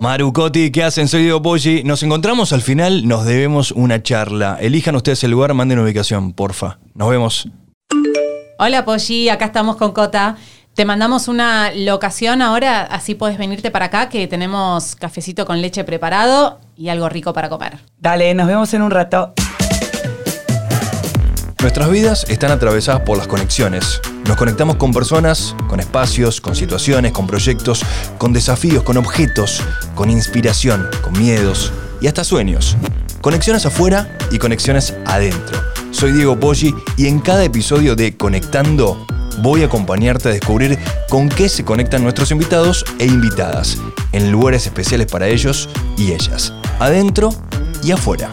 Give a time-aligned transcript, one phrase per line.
[0.00, 1.08] Marucoti, ¿qué hacen?
[1.08, 1.84] Soy Diego Poggi.
[1.84, 4.56] Nos encontramos al final, nos debemos una charla.
[4.58, 6.78] Elijan ustedes el lugar, manden ubicación, porfa.
[6.94, 7.48] Nos vemos.
[8.58, 10.38] Hola Poggi, acá estamos con Cota.
[10.74, 15.84] Te mandamos una locación ahora, así puedes venirte para acá, que tenemos cafecito con leche
[15.84, 17.78] preparado y algo rico para comer.
[17.98, 19.34] Dale, nos vemos en un rato.
[21.60, 24.00] Nuestras vidas están atravesadas por las conexiones.
[24.26, 27.82] Nos conectamos con personas, con espacios, con situaciones, con proyectos,
[28.18, 29.62] con desafíos, con objetos,
[29.94, 32.76] con inspiración, con miedos y hasta sueños.
[33.20, 35.60] Conexiones afuera y conexiones adentro.
[35.90, 39.04] Soy Diego Poggi y en cada episodio de Conectando
[39.42, 40.78] voy a acompañarte a descubrir
[41.08, 43.78] con qué se conectan nuestros invitados e invitadas
[44.12, 47.30] en lugares especiales para ellos y ellas, adentro
[47.82, 48.30] y afuera.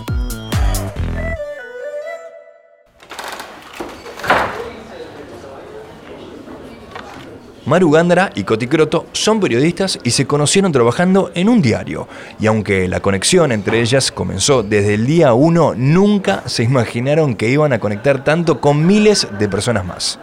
[7.67, 12.07] Maru Gándara y Coti Croto son periodistas y se conocieron trabajando en un diario.
[12.39, 17.49] Y aunque la conexión entre ellas comenzó desde el día 1, nunca se imaginaron que
[17.49, 20.17] iban a conectar tanto con miles de personas más.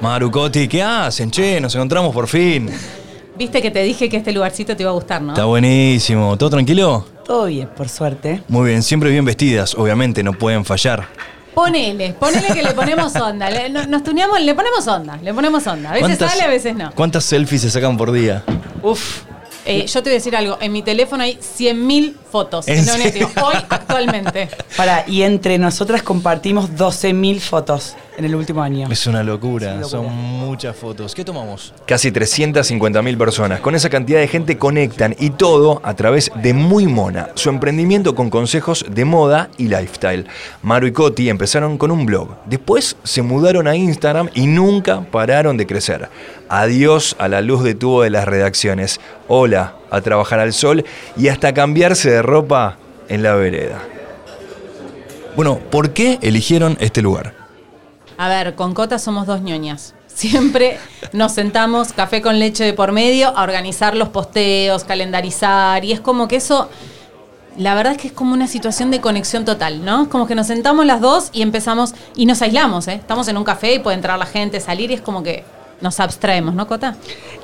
[0.00, 1.28] Maru, Coti, ¿qué hacen?
[1.28, 2.70] Che, nos encontramos por fin.
[3.36, 5.32] Viste que te dije que este lugarcito te iba a gustar, ¿no?
[5.32, 6.36] Está buenísimo.
[6.36, 7.04] ¿Todo tranquilo?
[7.26, 8.44] Todo bien, por suerte.
[8.46, 11.08] Muy bien, siempre bien vestidas, obviamente, no pueden fallar.
[11.58, 13.50] Ponele, ponele que le ponemos onda.
[13.50, 15.90] Le- no- nos tuneamos, le ponemos onda, le ponemos onda.
[15.90, 16.92] A veces ¿Cuántas- sale, a veces no.
[16.94, 18.44] ¿Cuántas selfies se sacan por día?
[18.82, 19.22] Uf,
[19.70, 22.68] Eh, yo te voy a decir algo, en mi teléfono hay 100.000 fotos.
[22.68, 24.48] ¿En Es lo único hoy, actualmente.
[24.76, 28.88] para, y entre nosotras compartimos 12.000 fotos en el último año.
[28.90, 30.02] Es una locura, Es una locura.
[30.02, 31.14] son muchas fotos.
[31.14, 31.72] ¿Qué tomamos?
[31.86, 33.60] Casi 350.000 personas.
[33.60, 38.14] Con esa cantidad de gente conectan y todo a través de Muy Mona, su emprendimiento
[38.14, 40.26] con consejos de moda y lifestyle.
[40.62, 42.36] Maru y Coti empezaron con un blog.
[42.46, 46.08] Después se mudaron a Instagram y nunca pararon de crecer.
[46.48, 49.00] Adiós a la luz de tubo de las redacciones.
[49.28, 50.84] Hola a trabajar al sol
[51.16, 52.76] y hasta cambiarse de ropa
[53.08, 53.80] en la vereda.
[55.36, 57.34] Bueno, ¿por qué eligieron este lugar?
[58.16, 59.94] A ver, con Cota somos dos ñoñas.
[60.08, 60.78] Siempre
[61.12, 65.84] nos sentamos, café con leche de por medio, a organizar los posteos, calendarizar.
[65.84, 66.68] Y es como que eso,
[67.56, 70.02] la verdad es que es como una situación de conexión total, ¿no?
[70.02, 72.94] Es como que nos sentamos las dos y empezamos, y nos aislamos, ¿eh?
[72.94, 75.44] Estamos en un café y puede entrar la gente, salir, y es como que
[75.80, 76.96] nos abstraemos, ¿no, Cota?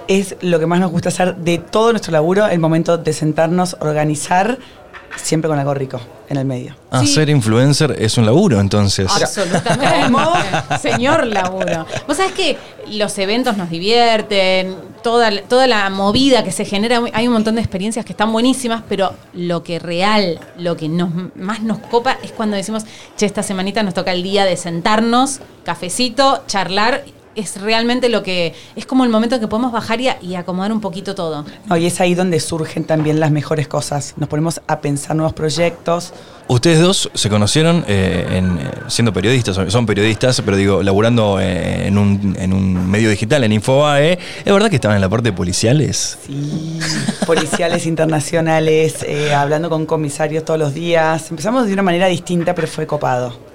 [0.09, 3.77] Es lo que más nos gusta hacer de todo nuestro laburo, el momento de sentarnos,
[3.81, 4.59] organizar,
[5.17, 6.75] siempre con algo rico en el medio.
[6.91, 7.06] Ah, Sí.
[7.06, 9.09] ser influencer es un laburo, entonces.
[9.11, 9.87] Absolutamente.
[10.81, 11.87] Señor laburo.
[12.06, 12.59] Vos sabés que
[12.91, 17.61] los eventos nos divierten, toda, toda la movida que se genera, hay un montón de
[17.61, 22.33] experiencias que están buenísimas, pero lo que real, lo que nos, más nos copa es
[22.33, 22.84] cuando decimos,
[23.17, 27.05] che, esta semanita nos toca el día de sentarnos, cafecito, charlar.
[27.34, 28.55] Es realmente lo que.
[28.77, 31.45] Es como el momento en que podemos bajar y, a- y acomodar un poquito todo.
[31.69, 34.15] No, y es ahí donde surgen también las mejores cosas.
[34.17, 36.12] Nos ponemos a pensar nuevos proyectos.
[36.47, 41.41] Ustedes dos se conocieron eh, en, eh, siendo periodistas, son- son periodistas, pero digo, laburando
[41.41, 44.19] eh, en, un, en un medio digital, en Infobae.
[44.44, 46.19] ¿Es verdad que estaban en la parte de policiales?
[46.27, 46.78] Sí,
[47.27, 47.87] policiales
[48.34, 51.31] internacionales, eh, hablando con comisarios todos los días.
[51.31, 53.53] Empezamos de una manera distinta, pero fue copado.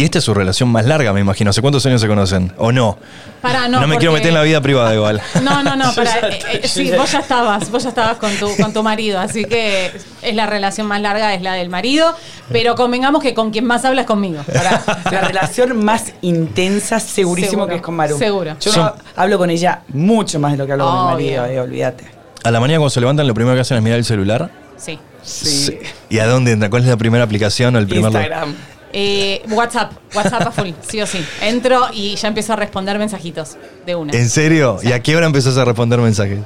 [0.00, 1.50] Y esta es su relación más larga, me imagino.
[1.50, 2.54] ¿Hace cuántos años se conocen?
[2.56, 2.96] ¿O no?
[3.42, 5.20] Para, no, me quiero meter en la vida privada igual.
[5.42, 8.48] No, no, no, para, eh, eh, sí, vos ya estabas, vos ya estabas con tu,
[8.56, 12.14] con tu marido, así que es la relación más larga, es la del marido,
[12.50, 14.42] pero convengamos que con quien más habla es conmigo.
[14.50, 18.16] Para la relación más intensa, segurísimo Seguro, que es con Maru.
[18.16, 18.56] seguro.
[18.58, 21.44] Yo Son- no hablo con ella mucho más de lo que hablo con mi marido,
[21.44, 22.04] eh, olvídate.
[22.42, 24.50] A la mañana cuando se levantan, lo primero que hacen es mirar el celular.
[24.78, 24.98] Sí.
[25.22, 25.78] Sí.
[26.08, 26.70] ¿Y a dónde entra?
[26.70, 28.54] ¿Cuál es la primera aplicación o el primer Instagram.
[28.92, 31.24] Eh, WhatsApp, WhatsApp a full, sí o sí.
[31.40, 33.56] Entro y ya empiezo a responder mensajitos
[33.86, 34.12] de una.
[34.12, 34.78] ¿En serio?
[34.82, 36.38] ¿Y a qué hora empezás a responder mensajes?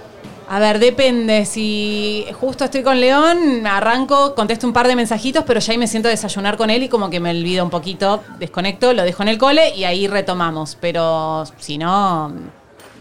[0.49, 1.47] A ver, depende.
[1.47, 5.87] Si justo estoy con León, arranco, contesto un par de mensajitos, pero ya ahí me
[5.87, 9.23] siento a desayunar con él y como que me olvido un poquito, desconecto, lo dejo
[9.23, 10.77] en el cole y ahí retomamos.
[10.81, 12.33] Pero si no,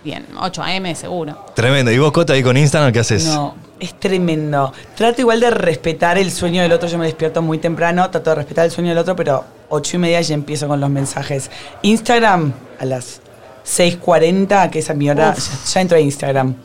[0.03, 1.45] bien, 8 AM seguro.
[1.55, 1.91] Tremendo.
[1.91, 3.25] ¿Y vos, Cota, ahí con Instagram, qué haces?
[3.25, 4.71] No, es tremendo.
[4.95, 6.87] Trato igual de respetar el sueño del otro.
[6.87, 9.99] Yo me despierto muy temprano, trato de respetar el sueño del otro, pero ocho y
[9.99, 11.49] media ya empiezo con los mensajes.
[11.81, 13.21] Instagram a las
[13.65, 16.55] 6.40, que es mi hora, ya, ya entro a Instagram.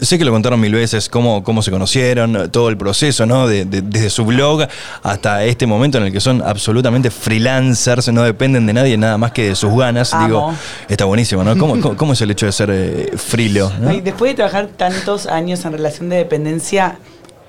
[0.00, 3.46] Sé que lo contaron mil veces, cómo, cómo se conocieron, todo el proceso, ¿no?
[3.46, 4.66] De- de- desde su blog
[5.02, 9.32] hasta este momento en el que son absolutamente freelancers, no dependen de nadie nada más
[9.32, 10.12] que de sus ganas.
[10.12, 10.26] Amo.
[10.26, 10.54] Digo,
[10.88, 11.56] está buenísimo, ¿no?
[11.56, 13.72] ¿Cómo, cómo, cómo es el hecho de ser eh, frilo?
[14.04, 16.98] después de trabajar tantos años en relación de dependencia,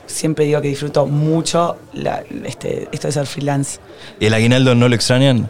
[0.05, 3.79] siempre digo que disfruto mucho la- este, esto de ser freelance.
[4.19, 5.49] ¿El aguinaldo no lo extrañan?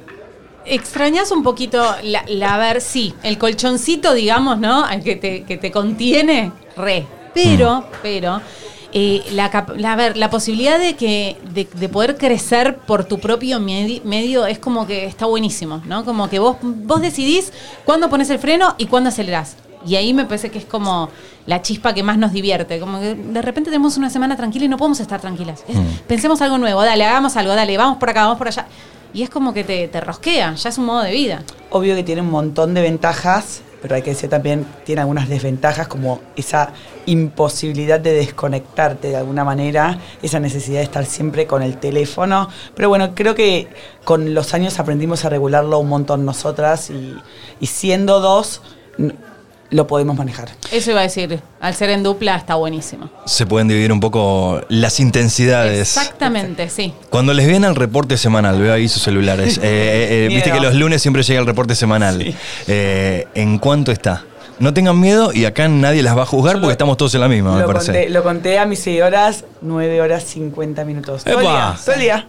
[0.66, 4.84] Extrañas un poquito la, la ver, sí, el colchoncito, digamos, ¿no?
[4.86, 7.06] Al que te, que te contiene, re.
[7.34, 8.42] Pero, pero,
[8.94, 13.20] eh, la, la- a ver, la posibilidad de que de, de poder crecer por tu
[13.20, 16.06] propio medi- medio es como que está buenísimo, ¿no?
[16.06, 17.52] Como que vos, vos decidís
[17.86, 19.58] cuándo pones el freno y cuándo acelerás.
[19.86, 21.10] Y ahí me parece que es como
[21.46, 22.80] la chispa que más nos divierte.
[22.80, 25.64] Como que de repente tenemos una semana tranquila y no podemos estar tranquilas.
[25.68, 25.76] Es-
[26.08, 28.68] Pensemos algo nuevo, dale, hagamos algo, dale, vamos por acá, vamos por allá.
[29.14, 31.44] Y es como que te, te rosquea, ya es un modo de vida.
[31.70, 35.88] Obvio que tiene un montón de ventajas, pero hay que decir también tiene algunas desventajas
[35.88, 36.72] como esa
[37.06, 42.50] imposibilidad de desconectarte de alguna manera, esa necesidad de estar siempre con el teléfono.
[42.76, 43.68] Pero bueno, creo que
[44.04, 47.16] con los años aprendimos a regularlo un montón nosotras y,
[47.60, 48.62] y siendo dos
[49.70, 50.50] lo podemos manejar.
[50.72, 53.10] Eso iba a decir, al ser en dupla está buenísimo.
[53.26, 55.80] Se pueden dividir un poco las intensidades.
[55.98, 56.94] Exactamente, sí.
[57.10, 59.58] Cuando les viene el reporte semanal, veo ahí sus celulares.
[59.62, 62.22] eh, eh, eh, Viste que los lunes siempre llega el reporte semanal.
[62.22, 62.36] Sí.
[62.68, 64.26] Eh, ¿En cuánto está?
[64.60, 67.16] No tengan miedo y acá nadie las va a juzgar Yo porque lo- estamos todos
[67.16, 67.88] en la misma, me parece.
[67.92, 71.24] conté, lo conté a mis seguidoras, 9 horas 50 minutos.
[71.24, 71.52] Todo el ¡Epa!
[71.52, 72.28] día, todo el día.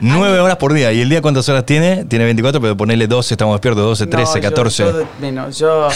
[0.00, 0.92] Nueve horas por día.
[0.92, 2.04] ¿Y el día cuántas horas tiene?
[2.06, 4.82] Tiene 24, pero ponele 12, estamos despiertos, 12, 13, No, yo- 14.
[4.84, 5.88] yo- menos, yo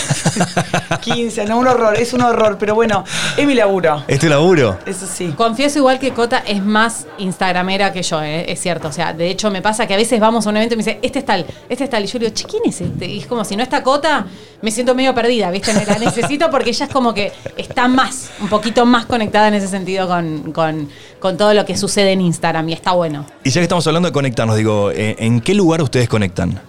[1.00, 3.04] 15, no, un horror, es un horror, pero bueno,
[3.36, 4.04] es mi laburo.
[4.06, 4.78] ¿Es tu laburo?
[4.86, 5.34] Eso sí.
[5.36, 8.88] Confieso igual que Cota es más instagramera que yo, eh, es cierto.
[8.88, 10.84] O sea, de hecho me pasa que a veces vamos a un evento y me
[10.84, 12.04] dice, este es tal, este es tal.
[12.04, 13.06] Y yo le digo, che, ¿quién es este?
[13.06, 14.26] Y es como, si no está Cota,
[14.62, 15.72] me siento medio perdida, ¿viste?
[15.74, 19.54] Me la necesito porque ella es como que está más, un poquito más conectada en
[19.54, 20.88] ese sentido con, con,
[21.18, 23.26] con todo lo que sucede en Instagram y está bueno.
[23.42, 26.60] Y ya que estamos hablando de conectarnos, digo, eh, ¿en qué lugar ustedes conectan?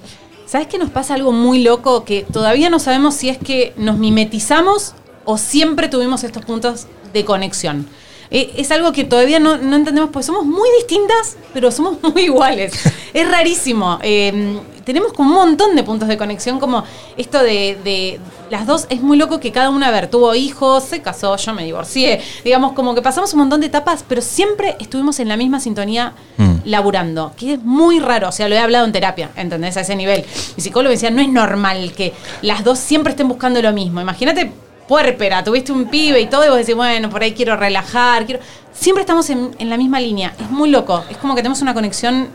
[0.45, 3.97] ¿Sabes que nos pasa algo muy loco que todavía no sabemos si es que nos
[3.97, 4.93] mimetizamos
[5.25, 7.87] o siempre tuvimos estos puntos de conexión?
[8.31, 12.23] Eh, es algo que todavía no, no entendemos, porque somos muy distintas, pero somos muy
[12.23, 12.73] iguales.
[13.13, 13.99] es rarísimo.
[14.01, 16.83] Eh, tenemos como un montón de puntos de conexión, como
[17.17, 18.19] esto de, de
[18.49, 21.53] las dos, es muy loco que cada una, a ver, tuvo hijos, se casó, yo
[21.53, 25.35] me divorcié, digamos, como que pasamos un montón de etapas, pero siempre estuvimos en la
[25.35, 26.56] misma sintonía Mm.
[26.67, 29.77] Laburando, que es muy raro, o sea, lo he hablado en terapia, ¿entendés?
[29.77, 30.25] A ese nivel.
[30.55, 34.01] Mi psicólogo decía, no es normal que las dos siempre estén buscando lo mismo.
[34.01, 34.51] Imagínate,
[34.87, 38.41] puérpera, tuviste un pibe y todo, y vos decís, bueno, por ahí quiero relajar, quiero...
[38.73, 42.27] Siempre estamos en la misma línea, es muy loco, es como que tenemos una conexión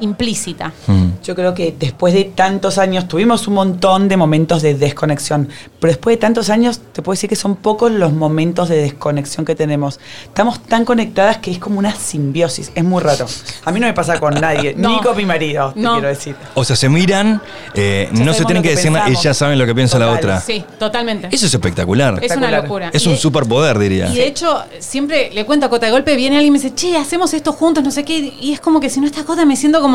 [0.00, 0.72] implícita.
[0.86, 1.06] Mm.
[1.24, 5.48] Yo creo que después de tantos años tuvimos un montón de momentos de desconexión,
[5.80, 9.44] pero después de tantos años te puedo decir que son pocos los momentos de desconexión
[9.44, 10.00] que tenemos.
[10.24, 13.26] Estamos tan conectadas que es como una simbiosis, es muy raro.
[13.64, 14.88] A mí no me pasa con nadie, No.
[14.90, 15.92] ni con mi marido, te No.
[15.94, 16.34] quiero decir.
[16.54, 17.40] O sea, se miran,
[17.74, 20.10] eh, no se tienen que que decir nada y ya saben lo que piensa la
[20.12, 20.40] otra.
[20.40, 21.28] Sí, totalmente.
[21.32, 22.18] Eso es espectacular.
[22.22, 22.90] Es una locura.
[22.92, 24.08] Es Y un de- superpoder, diría.
[24.10, 26.74] Y de hecho, siempre le cuento a Cota de golpe, viene alguien y me dice,
[26.74, 28.32] che, hacemos esto juntos, no sé qué.
[28.40, 29.89] Y es como que si no está Cota me siento como,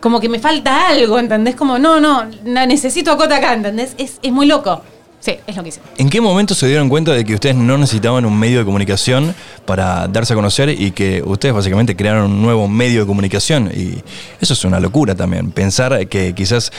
[0.00, 1.56] como que me falta algo, ¿entendés?
[1.56, 3.94] Como, no, no, necesito a Cota acá, ¿entendés?
[3.98, 4.82] Es, es muy loco.
[5.20, 5.80] Sí, es lo que hice.
[5.98, 9.34] ¿En qué momento se dieron cuenta de que ustedes no necesitaban un medio de comunicación
[9.64, 13.70] para darse a conocer y que ustedes básicamente crearon un nuevo medio de comunicación?
[13.74, 14.02] Y
[14.40, 15.50] eso es una locura también.
[15.50, 16.70] Pensar que quizás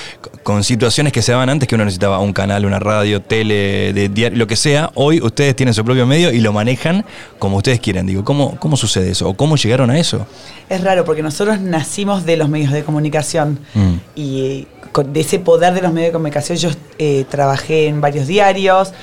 [0.44, 4.08] con situaciones que se daban antes, que uno necesitaba un canal, una radio, tele, de
[4.08, 7.04] diario, lo que sea, hoy ustedes tienen su propio medio y lo manejan
[7.40, 8.06] como ustedes quieran.
[8.06, 9.28] Digo, ¿cómo, cómo sucede eso?
[9.28, 10.26] ¿O cómo llegaron a eso?
[10.70, 13.94] Es raro porque nosotros nacimos de los medios de comunicación Mm.
[14.16, 16.70] y con- de ese poder de los medios de comunicación yo
[17.00, 18.94] eh, trabajé en varios diarios,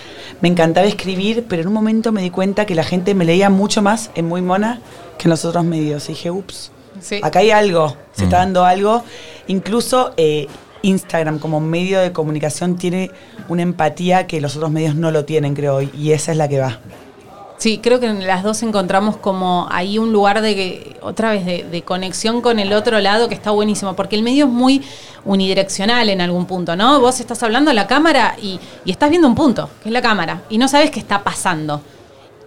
[0.40, 3.50] me encantaba escribir, pero en un momento me di cuenta que la gente me leía
[3.50, 4.80] mucho más en Muy Mona
[5.18, 6.08] que en los otros medios.
[6.08, 7.20] Y dije, ups, Sí.
[7.22, 8.40] acá hay algo, se está Mm.
[8.40, 9.04] dando algo.
[9.48, 10.46] Incluso eh,
[10.82, 13.10] Instagram como medio de comunicación tiene
[13.48, 16.60] una empatía que los otros medios no lo tienen, creo, y esa es la que
[16.60, 16.78] va.
[17.56, 21.46] Sí, creo que en las dos encontramos como ahí un lugar de que, otra vez,
[21.46, 24.82] de, conexión con el otro lado que está buenísimo, porque el medio es muy
[25.24, 27.00] unidireccional en algún punto, ¿no?
[27.00, 30.02] Vos estás hablando a la cámara y, y estás viendo un punto, que es la
[30.02, 31.80] cámara, y no sabes qué está pasando.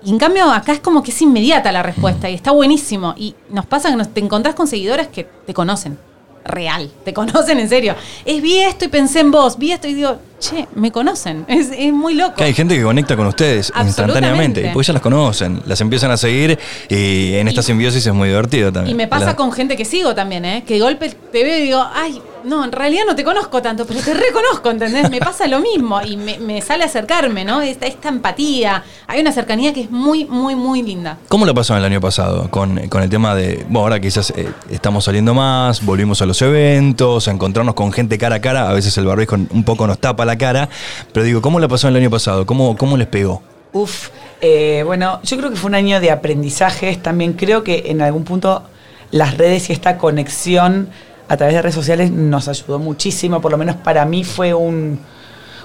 [0.03, 3.13] Y en cambio acá es como que es inmediata la respuesta y está buenísimo.
[3.17, 5.97] Y nos pasa que nos, te encontrás con seguidores que te conocen,
[6.45, 7.95] real, te conocen en serio.
[8.25, 11.69] Es vi esto y pensé en vos, vi esto y digo, che, me conocen, es,
[11.77, 12.35] es muy loco.
[12.35, 16.11] Que hay gente que conecta con ustedes instantáneamente, y porque ya las conocen, las empiezan
[16.11, 16.57] a seguir
[16.89, 18.95] y en esta Y- simbiosis es muy divertido también.
[18.95, 20.63] Y me pasa La- con gente que sigo también, ¿eh?
[20.65, 23.85] Que de golpe te veo y digo, ay, no, en realidad no te conozco tanto,
[23.85, 25.09] pero te reconozco, ¿entendés?
[25.09, 27.59] Me pasa lo mismo y me, me sale acercarme, ¿no?
[27.61, 28.83] Esta, esta empatía.
[29.07, 31.17] Hay una cercanía que es muy, muy, muy linda.
[31.27, 34.49] ¿Cómo lo pasó el año pasado con, con el tema de, bueno, ahora quizás eh,
[34.69, 38.73] estamos saliendo más, volvimos a los eventos, a encontrarnos con gente cara a cara, a
[38.73, 40.69] veces el barbijo un poco nos tapa la cara,
[41.13, 42.45] pero digo, ¿cómo lo pasó el año pasado?
[42.45, 43.41] ¿Cómo, cómo les pegó?
[43.73, 44.09] Uf,
[44.41, 47.01] eh, bueno, yo creo que fue un año de aprendizajes.
[47.01, 48.63] También creo que en algún punto
[49.11, 50.89] las redes y esta conexión
[51.29, 53.41] a través de redes sociales nos ayudó muchísimo.
[53.41, 54.99] Por lo menos para mí fue un,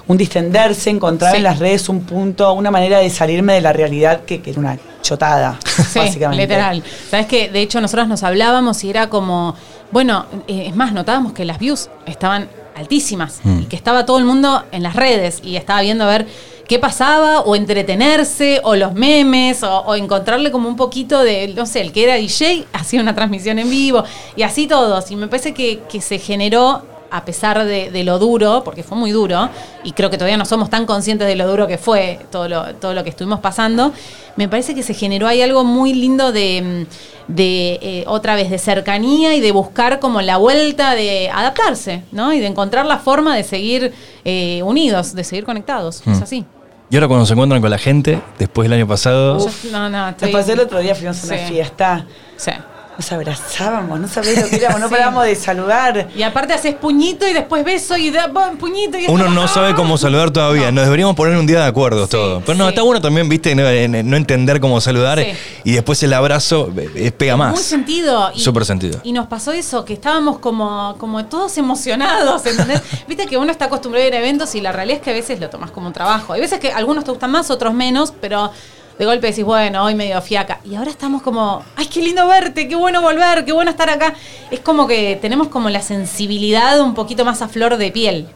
[0.07, 1.37] un distenderse, encontrar Sí.
[1.37, 4.59] en las redes un punto, una manera de salirme de la realidad que, que era
[4.59, 6.43] una chotada, Sí, básicamente.
[6.43, 6.83] literal.
[7.09, 9.55] Sabes que de hecho nosotros nos hablábamos y era como,
[9.91, 14.25] bueno, eh, es más, notábamos que las views estaban altísimas y que estaba todo el
[14.25, 16.27] mundo en las redes y estaba viendo a ver
[16.67, 21.65] qué pasaba o entretenerse o los memes o, o encontrarle como un poquito de, no
[21.65, 24.03] sé, el que era DJ hacía una transmisión en vivo
[24.35, 25.11] y así todos.
[25.11, 28.97] Y me parece que, que se generó a pesar de, de lo duro, porque fue
[28.97, 29.47] muy duro,
[29.83, 32.73] y creo que todavía no somos tan conscientes de lo duro que fue todo lo,
[32.75, 33.93] todo lo que estuvimos pasando,
[34.35, 36.87] me parece que se generó ahí algo muy lindo de,
[37.27, 42.33] de eh, otra vez, de cercanía y de buscar como la vuelta de adaptarse, ¿no?
[42.33, 43.93] Y de encontrar la forma de seguir
[44.25, 46.01] eh, unidos, de seguir conectados.
[46.07, 46.43] Es así.
[46.89, 50.09] Y ahora cuando se encuentran con la gente, después del año pasado, Yo- no, no,
[50.09, 51.53] estoy- Después del otro día fuimos a una Sí.
[51.53, 52.05] fiesta,
[52.37, 52.51] Sí.
[52.97, 54.93] Nos abrazábamos, no sabés lo que éramos, no Sí.
[54.93, 56.07] parábamos de saludar.
[56.15, 59.69] Y aparte haces puñito y después beso y da, bom, puñito y uno no sabe
[59.69, 59.75] ¡ah!
[59.75, 60.71] cómo saludar todavía.
[60.71, 62.41] Nos deberíamos poner un día de acuerdo Sí, todo.
[62.45, 62.69] Pero no, sí.
[62.69, 63.63] está bueno también, viste, no,
[64.03, 65.27] no entender cómo saludar Sí.
[65.63, 67.53] y después el abrazo eh, pega más.
[67.53, 68.31] Muy sentido.
[68.33, 68.99] Y- Súper sentido.
[69.03, 72.81] Y nos pasó eso, que estábamos como, como todos emocionados, ¿entendés?
[73.07, 75.13] Viste que uno está acostumbrado a ir a eventos y la realidad es que a
[75.13, 76.33] veces lo tomás como un trabajo.
[76.33, 78.51] Hay veces que algunos te gustan más, otros menos, pero
[78.99, 80.59] de golpe decís, bueno, hoy medio fiaca.
[80.65, 84.13] Y ahora estamos como, ay, qué lindo verte, qué bueno volver, qué bueno estar acá.
[84.51, 88.27] Es como que tenemos como la sensibilidad un poquito más a flor de piel.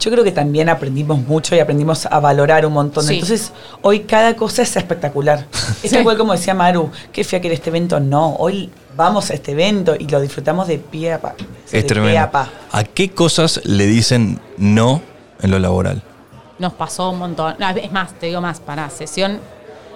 [0.00, 3.04] Yo creo que también aprendimos mucho y aprendimos a valorar un montón.
[3.04, 3.14] Sí.
[3.14, 3.52] Entonces,
[3.82, 5.46] hoy cada cosa es espectacular.
[5.82, 6.02] Es Sí.
[6.02, 8.00] cual como decía Maru, qué fea que era este evento.
[8.00, 11.34] No, hoy vamos a este evento y lo disfrutamos de pie a pa.
[11.66, 12.20] Es de pie tremendo.
[12.20, 12.50] a pa.
[12.72, 15.00] ¿A qué cosas le dicen no
[15.40, 16.02] en lo laboral?
[16.58, 17.54] Nos pasó un montón.
[17.58, 19.40] No, Es más, te digo más, para sesión.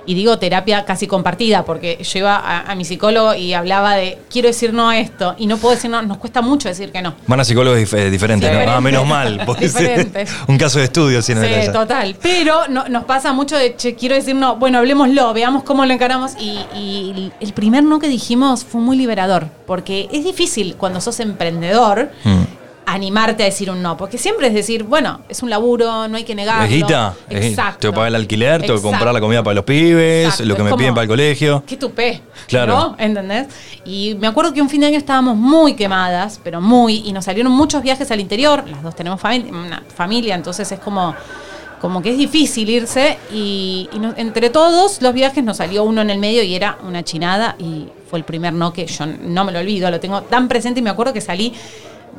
[0.08, 4.18] Y digo terapia casi compartida, porque yo iba a, a mi psicólogo y hablaba de,
[4.30, 7.02] quiero decir no a esto, y no puedo decir no, nos cuesta mucho decir que
[7.02, 7.14] no.
[7.26, 8.72] Van a psicólogos dif- eh, diferentes, ¿no?
[8.72, 9.44] Ah, menos mal.
[9.60, 10.30] Diferentes.
[10.48, 12.16] un caso de estudio, si no Sí, total.
[12.22, 15.92] Pero no- nos pasa mucho de, che, quiero decir no, bueno, hablemoslo, veamos cómo lo
[15.92, 16.32] encaramos.
[16.40, 21.20] Y, y el primer no que dijimos fue muy liberador, porque es difícil cuando sos
[21.20, 22.42] emprendedor Mm.
[22.92, 26.24] Animarte a decir un no, porque siempre es decir, bueno, es un laburo, no hay
[26.24, 26.68] que negarlo.
[26.68, 27.14] Guita.
[27.30, 27.80] Exacto.
[27.80, 30.54] Tengo que pagar el alquiler, tengo que comprar la comida para los pibes, Exacto, lo
[30.54, 31.62] que es me como, piden para el colegio.
[31.66, 32.20] Qué tupé.
[32.46, 32.72] Claro.
[32.74, 32.96] ¿No?
[32.98, 33.46] ¿Entendés?
[33.84, 37.24] Y me acuerdo que un fin de año estábamos muy quemadas, pero muy, y nos
[37.24, 38.64] salieron muchos viajes al interior.
[38.68, 41.14] Las dos tenemos fami- una familia, entonces es como,
[41.80, 43.18] como que es difícil irse.
[43.32, 46.78] Y, y no- entre todos los viajes nos salió uno en el medio y era
[46.86, 47.56] una chinada.
[47.58, 50.80] Y fue el primer no que yo no me lo olvido, lo tengo tan presente
[50.80, 51.52] y me acuerdo que salí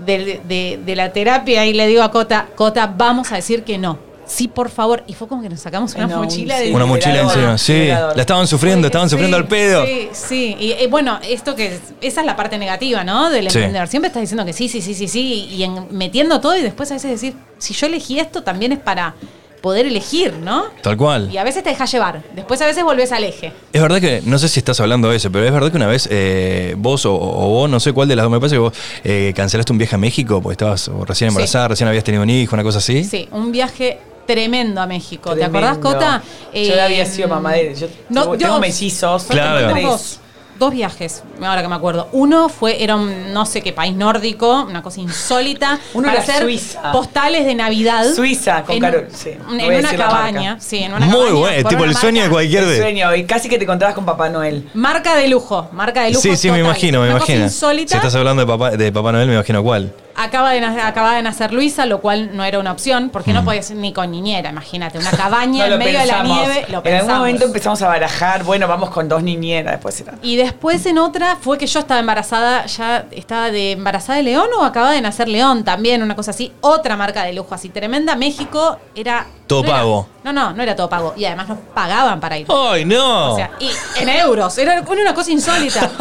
[0.05, 3.77] de, de- de la terapia y le digo a Cota, Cota, vamos a decir que
[3.77, 3.97] no.
[4.25, 5.03] Sí, por favor.
[5.07, 6.65] Y fue como que nos sacamos una no, mochila sí.
[6.65, 7.73] de Una mochila encima, sí.
[7.73, 8.15] liberador.
[8.15, 9.83] La estaban sufriendo, estaban Sí, sufriendo al pedo.
[9.87, 10.55] Sí, sí.
[10.59, 13.31] Y eh, bueno, esto que es- esa es la parte negativa, ¿no?
[13.31, 13.57] Del Sí.
[13.57, 13.87] emprendedor.
[13.87, 16.91] Siempre estás diciendo que sí, sí, sí, sí, sí, y en- metiendo todo y después
[16.91, 19.15] a veces decir, si yo elegí esto, también es para
[19.61, 20.65] poder elegir, ¿no?
[20.81, 21.29] Tal cual.
[21.31, 22.21] Y a veces te dejas llevar.
[22.35, 23.51] Después a veces volvés al eje.
[23.73, 25.87] Es verdad que, no sé si estás hablando de eso, pero es verdad que una
[25.87, 28.59] vez eh, vos o, o vos, no sé cuál de las dos, me parece que
[28.59, 28.73] vos
[29.03, 32.55] eh, cancelaste un viaje a México porque estabas recién embarazada, recién habías tenido un hijo,
[32.55, 33.03] una cosa así.
[33.03, 35.33] Sí, un viaje tremendo a México.
[35.35, 36.21] ¿Te acordás, Cota?
[36.53, 37.73] Yo Eh, había sido mamá de.
[37.75, 39.23] Yo no, tengo, yo- tengo mellizos.
[39.23, 39.57] Claro.
[39.59, 40.19] tengo Tuvimos tres.
[40.59, 42.09] Dos, viajes, ahora que me acuerdo.
[42.11, 45.79] Uno fue, era un no sé qué país nórdico, una cosa insólita.
[45.93, 46.91] Uno para era hacer Suiza.
[46.91, 48.05] postales de Navidad.
[48.13, 50.93] Suiza, con en, Carol, sí, no En voy a una decir la cabaña, sí, en
[50.93, 51.33] una Muy cabaña.
[51.39, 52.77] bueno, por tipo una el sueño de marca- cualquier El de.
[52.77, 54.69] sueño, y casi que te encontrabas con Papá Noel.
[54.73, 56.21] Marca de lujo, marca de lujo.
[56.21, 56.65] Sí, sí, me total.
[56.71, 57.45] imagino, me Una cosa imagino.
[57.45, 57.91] insólita.
[57.91, 59.93] Si estás hablando de papá, de papá Noel, me imagino cuál.
[60.21, 63.35] Acaba de, nacer, acaba de nacer Luisa, lo cual no era una opción, porque Mm.
[63.35, 64.97] no podías ir ni con niñera, imagínate.
[64.99, 67.17] Una cabaña No en medio de la nieve, lo en algún pensamos.
[67.19, 70.15] momento empezamos a barajar, bueno, vamos con dos niñeras, después era.
[70.21, 74.47] Y después en otra fue que yo estaba embarazada, ya estaba de embarazada de León
[74.59, 76.51] o acababa de nacer León también, una cosa así.
[76.59, 78.15] Otra marca de lujo así tremenda.
[78.15, 79.25] México era.
[79.47, 80.07] Todo no era- pago.
[80.25, 81.13] no, no, no era todo pago.
[81.15, 82.45] Y además nos pagaban para ir.
[82.49, 83.31] ¡Ay, no!
[83.33, 84.57] O sea, y en euros.
[84.57, 85.89] Era una cosa insólita.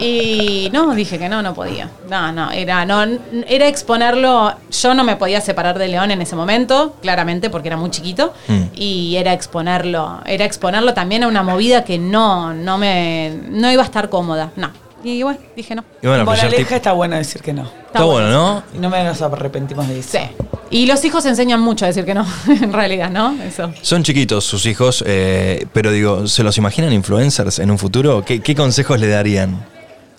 [0.00, 1.90] Y no, dije que no, no podía.
[2.08, 3.04] No, no, era, no,
[3.46, 4.54] era exponerlo.
[4.70, 8.32] Yo no me podía separar de León en ese momento, claramente, porque era muy chiquito.
[8.48, 8.62] Mm.
[8.74, 10.20] Y era exponerlo.
[10.24, 13.30] Era exponerlo también a una movida que no, no me.
[13.50, 14.52] no iba a estar cómoda.
[14.56, 14.70] No.
[15.02, 15.82] Y bueno, dije no.
[16.02, 17.70] y bueno, Moraleja está bueno decir que no.
[17.86, 18.62] está bueno, ¿no?
[18.74, 20.18] Y no me nos arrepentimos de eso.
[20.18, 20.46] Sí.
[20.70, 23.34] Y los hijos enseñan mucho a decir que no, en realidad, ¿no?
[23.42, 23.72] Eso.
[23.82, 28.24] Son chiquitos sus hijos, eh, pero digo, ¿se los imaginan influencers en un futuro?
[28.24, 29.69] ¿Qué, qué consejos le darían?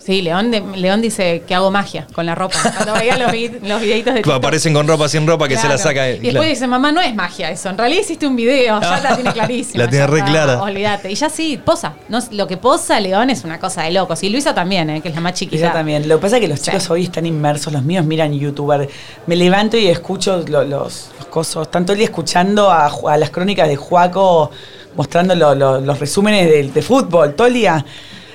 [0.04, 2.56] Sí, León, de- León dice que hago magia con la ropa.
[2.74, 3.30] Cuando veía los,
[3.62, 4.34] los videitos de TikTok.
[4.34, 6.10] Aparecen con ropa sin ropa que se la saca.
[6.10, 7.68] Y después dice, mamá, no es magia eso.
[7.70, 9.84] En realidad hiciste un video, ya la tiene clarísima.
[9.84, 10.62] La tiene re está, clara.
[10.62, 11.10] Olvídate.
[11.10, 11.94] Y ya sí, posa.
[12.08, 14.20] No, lo que posa León es una cosa de locos.
[14.24, 15.00] Y Luisa también, ¿eh?
[15.00, 15.66] que es la más chiquita.
[15.66, 16.08] Ella también.
[16.08, 16.66] Lo que pasa es que los Sí.
[16.66, 18.88] chicos hoy están inmersos, los míos miran youtuber.
[19.26, 21.70] Me levanto y escucho lo- los, los cosos.
[21.70, 24.50] Tanto el día escuchando a, a las crónicas de Juaco
[24.96, 27.84] mostrando lo- lo- los resúmenes de, de fútbol, todo el día.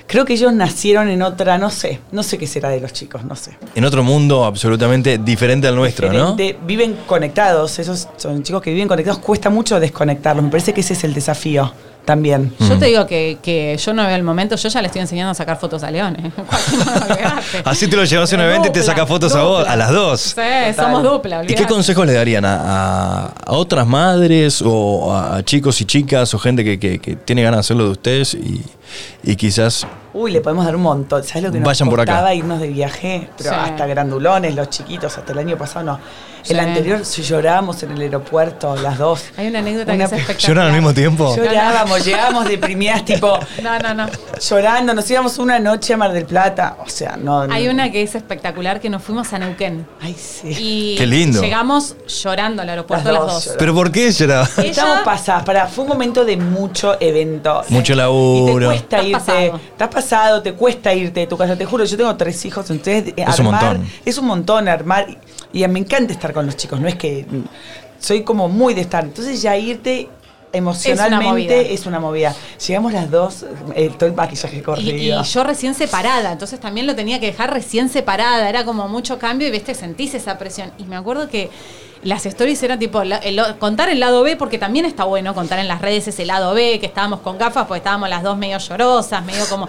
[0.07, 3.25] Creo que ellos nacieron en otra, no sé, no sé qué será de los chicos,
[3.25, 3.57] no sé.
[3.75, 6.31] En otro mundo absolutamente diferente al nuestro, ¿no?
[6.31, 10.45] Diferente, Viven conectados, esos son chicos que viven conectados, cuesta mucho desconectarlos.
[10.45, 11.73] Me parece que ese es el desafío
[12.07, 12.53] también.
[12.57, 12.69] Mm.
[12.69, 15.31] Yo te digo que, que yo no veo el momento, yo ya le estoy enseñando
[15.31, 16.15] a sacar fotos a León.
[16.23, 16.31] ¿eh?
[17.65, 19.91] Así te lo llevas a un evento y te saca fotos a vos, a las
[19.91, 20.21] dos.
[20.21, 25.79] Sí, somos dupla, ¿Y qué consejos le darían a, a- otras madres o a, chicos
[25.81, 28.63] y chicas o gente que, que- que tiene ganas de hacerlo de ustedes y,
[29.23, 31.23] y quizás Uy, le podemos dar un montón.
[31.23, 32.11] ¿Sabes lo que nos Vayan por acá.
[32.13, 33.29] costaba irnos de viaje?
[33.37, 33.55] Pero Sí.
[33.59, 35.99] hasta grandulones, los chiquitos, hasta el año pasado no.
[36.47, 36.53] Sí.
[36.53, 39.25] El anterior si llorábamos en el aeropuerto, las dos.
[39.37, 40.47] Hay una anécdota Una que es pe- espectacular.
[40.55, 41.35] lloran al mismo tiempo.
[41.35, 44.07] Llorábamos, llegábamos deprimidas, tipo, No, no, no.
[44.39, 44.93] llorando.
[44.93, 46.77] Nos íbamos una noche a Mar del Plata.
[46.85, 47.45] O sea, no.
[47.47, 47.53] no.
[47.53, 49.85] Hay una que es espectacular que nos fuimos a Neuquén.
[50.01, 50.55] Ay, sí.
[50.57, 51.41] Y Qué lindo.
[51.41, 53.55] llegamos llorando al aeropuerto Las las dos.
[53.59, 54.47] ¿Pero por qué lloraba?
[54.57, 57.63] Ella- Estamos pasadas, para, fue un momento de mucho evento.
[57.69, 58.67] Mucho Y te laburo.
[58.67, 59.59] cuesta Estás irte, pasado.
[59.71, 61.55] estás pasado, te cuesta irte de tu casa.
[61.57, 63.89] Te juro, yo tengo tres hijos, entonces eh, Es un armar, montón.
[64.05, 65.07] es un montón armar.
[65.57, 67.25] Y, y me encanta estar con los chicos, no es que
[67.99, 69.03] soy como muy de estar.
[69.03, 70.09] Entonces ya irte
[70.53, 72.29] emocionalmente es una movida.
[72.31, 72.35] movida.
[72.65, 73.45] Llegamos las dos,
[73.75, 75.21] eh, todo el maquillaje Y, corrido.
[75.21, 79.19] y yo recién separada, entonces también lo tenía que dejar recién separada, era como mucho
[79.19, 80.71] cambio y viste, sentís esa presión.
[80.77, 81.49] Y me acuerdo que
[82.03, 85.59] las stories eran tipo la- el- contar el lado B, porque también está bueno contar
[85.59, 88.57] en las redes ese lado B, que estábamos con gafas, pues estábamos las dos medio
[88.57, 89.67] llorosas, medio como...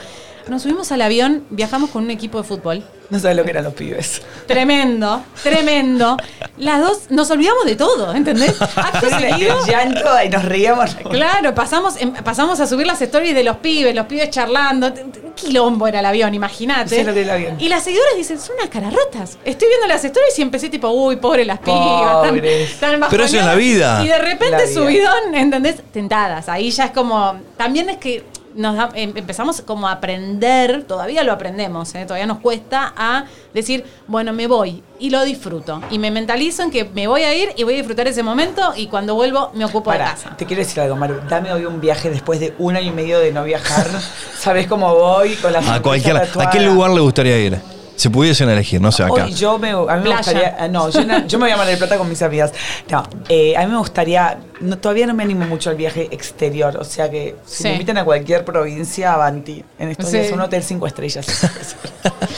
[0.48, 2.82] Nos subimos al avión, viajamos con un equipo de fútbol.
[3.10, 4.20] No sabes lo que eran los pibes.
[4.46, 6.16] Tremendo, tremendo.
[6.58, 8.54] Las dos nos olvidamos de todo, ¿entendés?
[8.60, 10.94] Acto seguido, llanto y nos reíamos.
[11.10, 14.88] Claro, pasamos, pasamos a subir las stories de los pibes, los pibes charlando.
[14.88, 16.96] Un quilombo era el avión, imagínate.
[16.98, 17.60] Sí, lo que era el avión.
[17.60, 19.38] Y las seguidoras dicen, son unas caras rotas.
[19.44, 22.22] Estoy viendo las stories y empecé tipo, uy, pobre las pibas.
[22.22, 22.78] tan- Pobres.
[22.80, 24.02] tan Pero eso es la vida.
[24.04, 25.76] Y de repente subidón, ¿entendés?
[25.92, 26.48] Tentadas.
[26.50, 27.40] Ahí ya es como.
[27.56, 28.24] También es que
[28.58, 32.04] nos da- em- empezamos como a aprender, todavía lo aprendemos, ¿eh?
[32.04, 35.80] todavía nos cuesta a decir, bueno, me voy y lo disfruto.
[35.90, 38.74] Y me mentalizo en que me voy a ir y voy a disfrutar ese momento
[38.76, 40.34] y cuando vuelvo me ocupo de casa.
[40.36, 41.14] te quiero decir algo, Maru.
[41.28, 43.86] Dame hoy un viaje después de un año y medio de no viajar.
[44.38, 45.34] ¿Sabes cómo voy?
[45.36, 47.58] Con la A ¿A qué lugar le gustaría ir?
[47.96, 49.24] Si pudiesen elegir, no sé, acá.
[49.24, 50.16] Hoy yo me, a mí me Playa.
[50.18, 50.56] gustaría.
[50.60, 52.52] ah, No, yo, no- yo me voy a Mar del Plata con mis amigas.
[52.88, 54.38] No, eh, a mí me gustaría.
[54.60, 56.76] No, todavía no me animo mucho al viaje exterior.
[56.78, 57.64] O sea que si Sí.
[57.64, 59.64] me invitan a cualquier provincia, avanti.
[59.78, 60.18] En estos Sí.
[60.18, 61.26] días, un hotel cinco estrellas.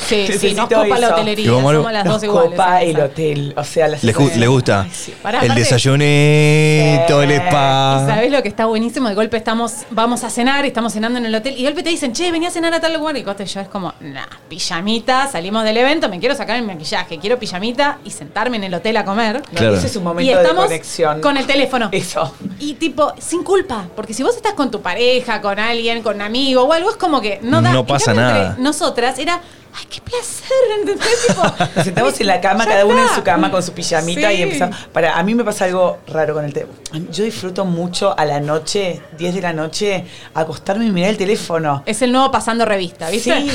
[0.07, 1.15] Sí, sí, nos copa la eso.
[1.15, 1.79] hotelería, ¿Y vos, Maru?
[1.79, 2.51] somos las Nos dos iguales.
[2.53, 3.55] copa el hotel.
[3.57, 4.83] O sea, las ¿Le, le gusta?
[4.83, 5.15] Ay, sí.
[5.23, 8.01] Pará, el aparte- desayunito, el spa.
[8.03, 9.09] ¿Y sabes lo que está buenísimo?
[9.09, 11.91] De golpe estamos, vamos a cenar, estamos cenando en el hotel y de golpe te
[11.91, 13.17] dicen, che, venía a cenar a tal lugar.
[13.17, 16.63] Y Costa y yo es como, nah, pijamita, salimos del evento, me quiero sacar el
[16.65, 19.43] maquillaje, quiero pijamita y sentarme en el hotel a comer.
[19.55, 19.77] Claro.
[19.77, 21.21] Ese es un Y momento de conexión.
[21.21, 21.89] con el teléfono.
[22.11, 22.35] Eso.
[22.59, 26.23] Y tipo, sin culpa, porque si vos estás con tu pareja, con alguien, con un
[26.23, 27.73] amigo o algo, es como que no da.
[27.73, 28.57] No pasa nada.
[28.59, 29.35] Nosotras era,
[29.75, 31.27] ay, qué placer, ¿entendés?
[31.29, 31.43] Tipo,
[31.77, 34.37] Nos sentamos en la cama, cada uno en su cama con su pijamita Sí.
[34.39, 34.77] y empezamos.
[34.93, 36.79] Para, a mí me pasa algo raro con el teléfono.
[37.13, 41.85] Yo disfruto mucho a la noche, 10 de la noche, acostarme y mirar el teléfono.
[41.87, 43.41] Es el nuevo pasando revista, ¿viste?
[43.41, 43.51] Sí,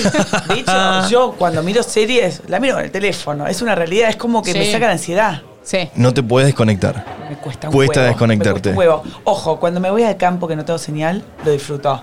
[0.48, 3.48] de hecho, yo cuando miro series, la miro con el teléfono.
[3.48, 5.42] Es una realidad, es como que me saca la ansiedad.
[5.66, 5.90] Sí.
[5.96, 7.04] No te puedes desconectar.
[7.30, 8.10] Me cuesta un Cuesta huevo.
[8.10, 8.70] desconectarte.
[8.70, 9.22] Me cuesta un huevo.
[9.26, 12.02] Ojo, cuando me voy al campo que no tengo señal, lo disfruto.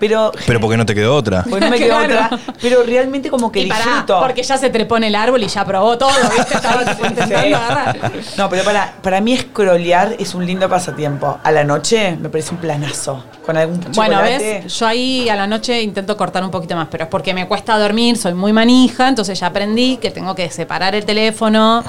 [0.00, 0.32] Pero.
[0.48, 1.44] Pero porque no te quedó otra.
[1.48, 2.24] Porque no me quedó Claro.
[2.34, 2.38] otra.
[2.60, 4.18] Pero realmente como que Y pará, disfruto.
[4.20, 6.54] porque ya se trepó en el árbol y ya probó todo, ¿viste?
[6.56, 7.52] Estaba tipo intentando Sí.
[7.52, 8.12] agarrar.
[8.36, 11.38] No, pero para, para mí scrollear es un lindo pasatiempo.
[11.44, 13.22] A la noche me parece un planazo.
[13.46, 14.62] Con algún Bueno, chocolate.
[14.64, 17.46] ves, yo ahí a la noche intento cortar un poquito más, pero es porque me
[17.46, 21.84] cuesta dormir, soy muy manija, entonces ya aprendí que tengo que separar el teléfono.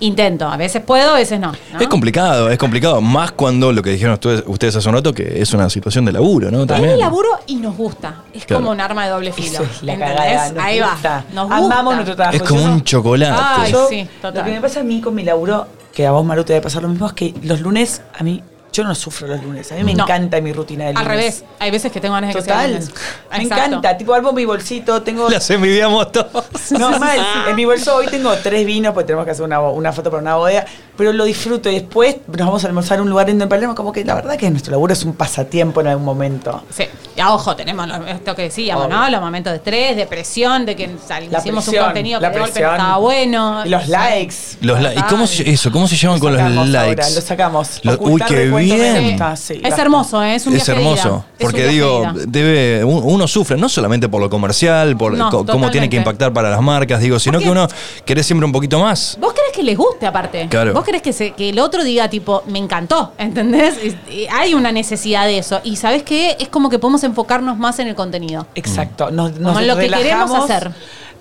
[0.00, 1.52] Intento, a veces puedo, a veces no.
[1.72, 1.80] ¿no?
[1.80, 3.00] Es complicado, es complicado.
[3.00, 6.12] Más cuando lo que dijeron ustedes, ustedes hace un rato, que es una situación de
[6.12, 6.62] laburo, ¿no?
[6.62, 6.92] Es También.
[6.94, 8.22] el laburo y nos gusta.
[8.32, 8.60] Es Claro.
[8.62, 9.48] como un arma de doble filo.
[9.48, 10.50] Eso es la cagada.
[10.52, 11.08] nos Ahí gusta.
[11.10, 11.24] va.
[11.34, 11.94] Nos Amamos gusta.
[11.94, 12.36] nuestro trabajo.
[12.36, 13.42] Es como Yo un no- chocolate.
[13.44, 14.38] Ay, Yo, sí, total.
[14.40, 16.62] Lo que me pasa a mí con mi laburo, que a vos, Maru, te debe
[16.62, 18.42] pasar lo mismo, es que los lunes a mí
[18.74, 19.70] Yo no sufro los lunes.
[19.70, 20.02] A mí me No.
[20.02, 21.06] encanta mi rutina de lunes.
[21.08, 22.70] Al revés, hay veces que tengo ganas de que sea Total.
[22.72, 22.90] lunes.
[23.30, 23.64] Me Exacto.
[23.66, 23.96] encanta.
[23.96, 25.28] Tipo, armo mi bolsito, tengo.
[25.30, 26.44] Las envidiamos todos.
[26.72, 27.18] No, mal.
[27.48, 30.22] En mi bolso hoy tengo tres vinos, porque tenemos que hacer una, una foto para
[30.22, 30.64] una bodega,
[30.96, 33.74] pero lo disfruto y después nos vamos a almorzar a un lugar lindo en Palermo,
[33.76, 36.64] como que la verdad que nuestro laburo es un pasatiempo en algún momento.
[36.70, 36.84] Sí,
[37.16, 38.96] y a ojo, tenemos lo- esto que decíamos, Obvio.
[38.96, 39.08] ¿no?
[39.10, 42.22] Los momentos de estrés, de presión, de que sal- La hicimos presión, un contenido que
[42.26, 42.72] la de golpe no presión.
[42.76, 43.62] estaba bueno.
[43.66, 44.34] Y los likes.
[44.62, 45.70] Los li- ¿Y cómo se, eso?
[45.70, 47.02] ¿Cómo se llevan con los likes?
[47.02, 47.80] ahora, lo sacamos.
[47.84, 49.08] Lo- uy, qué me bien.
[49.10, 49.82] gusta, sí, es basta.
[49.82, 50.34] hermoso, ¿eh?
[50.34, 50.90] es un Es viaje de ida.
[51.02, 52.24] hermoso, Es un porque viaje digo, de ida.
[52.26, 55.96] debe, un- uno sufre no solamente por lo comercial, por No, co- cómo tiene que
[55.96, 57.68] impactar para las marcas, digo, sino Porque- que uno
[58.04, 59.16] quiere siempre un poquito más.
[59.20, 60.46] Vos querés que les guste aparte.
[60.48, 60.72] Claro.
[60.74, 63.74] Vos querés que, se- que el otro diga tipo, me encantó, ¿entendés?
[64.10, 65.60] Y- hay una necesidad de eso.
[65.64, 66.36] Y ¿sabés qué?
[66.40, 68.46] Es como que podemos enfocarnos más en el contenido.
[68.54, 69.10] Exacto.
[69.10, 70.70] Nos, nos Como lo que queremos hacer.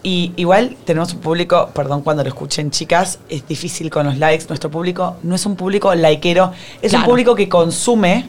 [0.06, 4.46] Y igual tenemos un público, perdón cuando lo escuchen chicas, es difícil con los likes.
[4.50, 8.26] Nuestro público no es un público likeero, es un público que consume,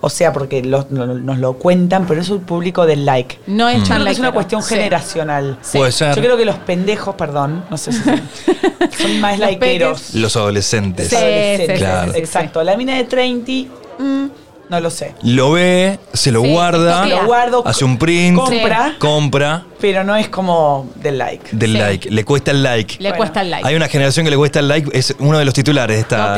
[0.00, 3.40] o sea, porque los- no- nos lo cuentan, pero es un público del like.
[3.48, 4.76] No es tan que es una cuestión Sí.
[4.76, 5.58] generacional.
[5.72, 6.14] Puede ser.
[6.14, 8.20] Yo creo que los pendejos, perdón, no sé si son,
[8.96, 10.14] son más Los likeeros.
[10.14, 11.08] Los adolescentes.
[11.08, 11.78] Sí, Adolescentes.
[11.78, 12.06] sí, Claro.
[12.06, 12.62] sí, sí, Exacto.
[12.62, 13.52] La mina de 30,
[13.98, 14.26] mm,
[14.70, 15.14] no lo sé.
[15.22, 17.06] Lo ve, se lo Sí, guarda.
[17.06, 21.48] Lo guardo, hace un print, compra, compra pero no es como del like.
[21.52, 21.78] del Sí.
[21.78, 22.94] like, le cuesta el like.
[22.98, 23.16] Le Bueno.
[23.16, 23.66] cuesta el like.
[23.68, 26.34] Hay una generación que le cuesta el like, es uno de los titulares de esta,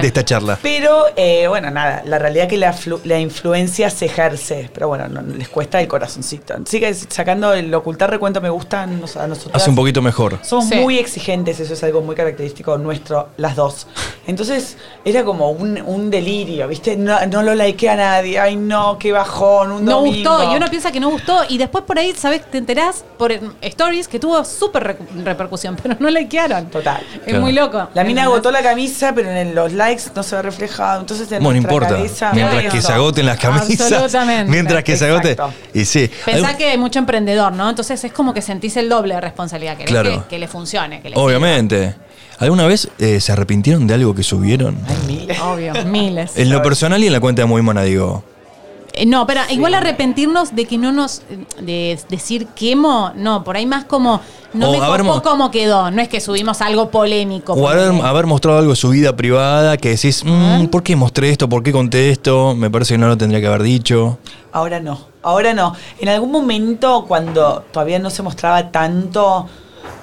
[0.00, 0.58] de esta charla.
[0.62, 2.74] Pero, eh, bueno, nada, la realidad es que la,
[3.04, 6.54] la influencia se ejerce, pero bueno, no- les cuesta el corazoncito.
[6.66, 9.50] Sigue sacando el ocultar recuento me gusta a nosotros.
[9.52, 10.38] Hace un poquito mejor.
[10.42, 10.76] Somos Sí.
[10.76, 13.86] muy exigentes, eso es algo muy característico nuestro, las dos.
[14.26, 16.96] Entonces, era como un, un delirio, ¿viste?
[16.96, 20.30] No, no lo likea a nadie, ay no, qué bajón, un no domingo.
[20.38, 22.42] gustó y uno piensa que no gustó y después por ahí, ¿sabes?
[22.50, 22.77] Te enterás
[23.18, 26.66] por stories que tuvo súper re- repercusión, pero no likearon.
[26.66, 27.02] Total.
[27.14, 27.40] Es Claro.
[27.40, 27.88] muy loco.
[27.94, 31.00] La mina agotó la camisa, pero en los likes no se ve reflejado.
[31.00, 31.88] Entonces, en Bueno, no importa.
[31.96, 33.80] cabeza- Mientras que se agoten las camisas.
[33.92, 34.50] Absolutamente.
[34.50, 35.32] Mientras que se agote.
[35.32, 35.54] Exacto.
[35.74, 36.10] Y sí.
[36.24, 37.68] Pensá Hay- que hay mucho emprendedor, ¿no?
[37.68, 39.76] Entonces es como que sentís el doble de responsabilidad.
[39.76, 40.22] Querés Claro.
[40.24, 41.00] que, que le funcione.
[41.00, 41.94] Que le Obviamente.
[42.40, 44.78] ¿Alguna vez eh, se arrepintieron de algo que subieron?
[44.88, 45.40] Ay, miles.
[45.40, 46.36] Obvio, miles.
[46.36, 48.22] En lo personal y en la cuenta de Muy Mona, digo.
[48.98, 51.22] Eh, No, pero igual arrepentirnos de que no nos.
[51.60, 54.20] de decir quemo, no, por ahí más como.
[54.54, 55.90] No O me copó mo- cómo quedó.
[55.90, 57.52] No es que subimos algo polémico.
[57.52, 61.48] O haber mostrado algo de su vida privada que decís, "Mm, ¿por qué mostré esto?
[61.50, 62.54] ¿Por qué conté esto?
[62.54, 64.18] Me parece que no lo tendría que haber dicho.
[64.52, 65.74] Ahora no, ahora no.
[66.00, 69.46] En algún momento, cuando todavía no se mostraba tanto,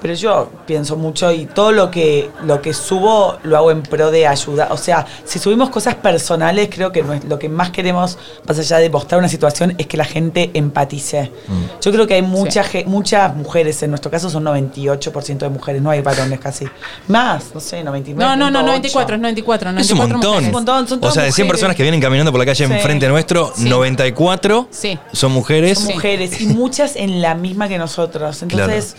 [0.02, 4.12] pero yo pienso mucho y todo lo que, lo que subo lo hago en pro
[4.12, 4.68] de ayuda.
[4.72, 8.60] O sea, si subimos cosas personales, creo que no es- lo que más queremos, más
[8.60, 11.32] allá de mostrar una situación, es que la gente empatice.
[11.48, 11.82] Mm.
[11.82, 15.90] Yo creo que hay mucha muchas mujeres, en nuestro caso son 98% de mujeres, no
[15.90, 16.68] hay varones casi.
[17.08, 18.24] Más, no sé, 99.
[18.24, 19.70] No, no, no, 94, es 94.
[19.72, 20.30] Es un 94 montón.
[20.32, 20.48] mujeres.
[20.48, 21.52] un montón, son o todas sea, de 100 mujeres.
[21.62, 22.72] personas que vienen caminando por la calle Sí.
[22.74, 23.68] enfrente nuestro, Sí.
[23.70, 24.98] 94 Sí.
[25.14, 25.80] son mujeres.
[25.80, 28.42] Son mujeres y muchas en la misma que nosotros.
[28.44, 28.96] Entonces,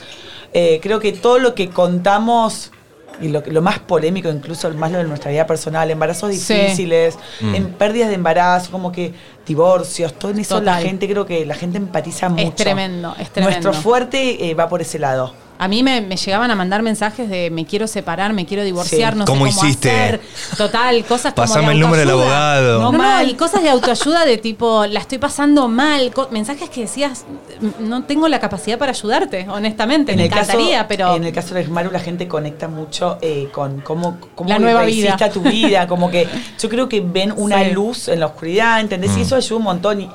[0.52, 2.70] eh, creo que todo lo que contamos
[3.20, 7.18] y lo, que- lo más polémico, incluso más lo de nuestra vida personal, embarazos difíciles,
[7.40, 7.54] Mm.
[7.54, 9.14] en pérdidas de embarazo, como que
[9.46, 12.52] divorcios, todo eso la gente creo que la gente empatiza mucho.
[12.56, 13.60] tremendo, es tremendo.
[13.62, 15.32] Nuestro fuerte eh, va por ese lado.
[15.58, 19.12] A mí me, me llegaban a mandar mensajes de me quiero separar, me quiero divorciar,
[19.14, 19.18] Sí.
[19.18, 19.90] no ¿Cómo sé cómo hiciste?
[19.90, 20.20] hacer.
[20.56, 22.78] Total, cosas como Pasame de el número del abogado.
[22.80, 23.28] No, No, no, mal.
[23.28, 26.12] y cosas de autoayuda de tipo, la estoy pasando mal.
[26.30, 27.24] mensajes que decías,
[27.80, 30.14] no tengo la capacidad para ayudarte, honestamente.
[30.16, 31.16] me encantaría, caso, pero...
[31.16, 34.82] En el caso de Maru, la gente conecta mucho eh, con cómo, cómo La nueva
[34.82, 35.16] vida.
[35.32, 35.86] tu vida.
[35.86, 36.28] Como que
[36.60, 37.70] yo creo que ven una Sí.
[37.70, 39.12] luz en la oscuridad, ¿entendés?
[39.12, 39.18] Mm.
[39.18, 40.00] Y eso ayuda un montón.
[40.02, 40.08] Y,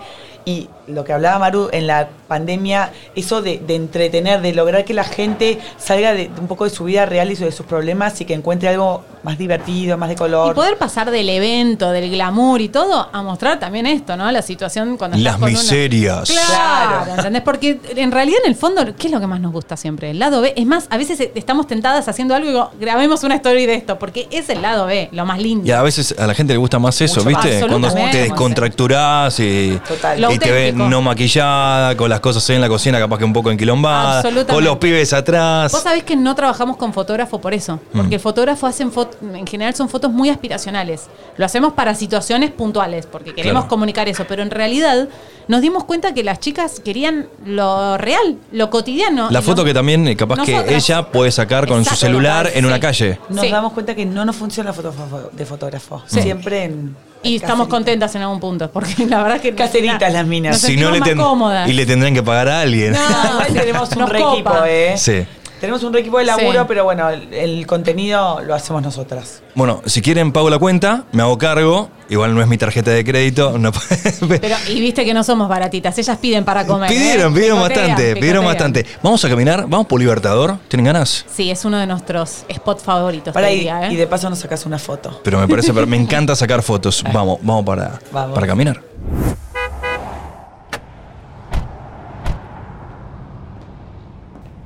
[0.45, 4.93] y lo que hablaba Maru en la pandemia, eso de, de entretener, de lograr que
[4.93, 8.19] la gente salga de, de un poco de su vida real y de sus problemas
[8.21, 10.51] y que encuentre algo más divertido, más de color.
[10.51, 14.31] Y poder pasar del evento, del glamour y todo, a mostrar también esto, ¿no?
[14.31, 16.29] La situación cuando Las estás con una- miserias.
[16.31, 17.15] Claro, Claro.
[17.17, 17.41] ¿entendés?
[17.43, 20.09] Porque en realidad, en el fondo, ¿qué es lo que más nos gusta siempre?
[20.11, 20.53] El lado B.
[20.55, 23.99] Es más, a veces estamos tentadas haciendo algo y digo, grabemos una story de esto,
[23.99, 25.67] porque es el lado B, lo más lindo.
[25.67, 27.59] Y a veces a la gente le gusta más eso, Mucho ¿viste?
[27.61, 27.69] más.
[27.69, 30.19] Cuando te descontracturás y, Total.
[30.21, 33.33] Lo y te ven no maquillada, con las cosas en la cocina capaz que un
[33.33, 35.71] poco enquilombada, con los pibes atrás.
[35.71, 38.13] Vos sabés que no trabajamos con fotógrafo por eso, porque Mm.
[38.13, 41.07] el fotógrafo hacen fotos, en general son fotos muy aspiracionales.
[41.37, 43.69] Lo hacemos para situaciones puntuales, porque queremos Claro.
[43.69, 45.07] comunicar eso, pero en realidad
[45.47, 49.29] nos dimos cuenta que las chicas querían lo real, lo cotidiano.
[49.31, 52.65] La foto no- que también eh, capaz que ella puede sacar con su celular en
[52.65, 52.81] una sí.
[52.81, 53.19] calle.
[53.29, 53.49] Nos Sí.
[53.51, 56.01] damos cuenta que no nos funciona la foto fo- de fotógrafo.
[56.05, 56.21] Sí.
[56.21, 56.95] Siempre en.
[57.23, 59.53] Y estamos contentas en algún punto, porque la verdad es que...
[59.55, 60.53] Caseritas las minas.
[60.53, 61.69] Nos Si no le más ten- cómodas.
[61.69, 62.93] y le tendrán que pagar a alguien.
[62.93, 62.99] No,
[63.53, 64.53] tenemos un re equipo.
[64.65, 64.93] ¿eh?
[64.97, 65.25] Sí.
[65.61, 66.65] Tenemos un re equipo de laburo, Sí.
[66.67, 69.41] pero bueno, el, el contenido lo hacemos nosotras.
[69.55, 71.89] Bueno, si quieren pago la cuenta, me hago cargo.
[72.09, 73.57] Igual no es mi tarjeta de crédito.
[73.57, 73.71] No,
[74.41, 76.89] Pero, y viste que no somos baratitas, ellas piden para comer.
[76.89, 77.35] pidieron, ¿eh?
[77.35, 78.85] pidieron Picotean, bastante, pidieron bastante.
[79.01, 80.57] Vamos a caminar, vamos por Libertador.
[80.67, 81.25] ¿Tienen ganas?
[81.33, 83.33] Sí, es uno de nuestros spots favoritos.
[83.33, 83.93] Para diría, ¿eh?
[83.93, 85.21] y de paso nos sacas una foto.
[85.23, 87.01] Pero me parece, pero me encanta sacar fotos.
[87.13, 88.33] Vamos, vamos para, Vamos.
[88.35, 88.90] para caminar.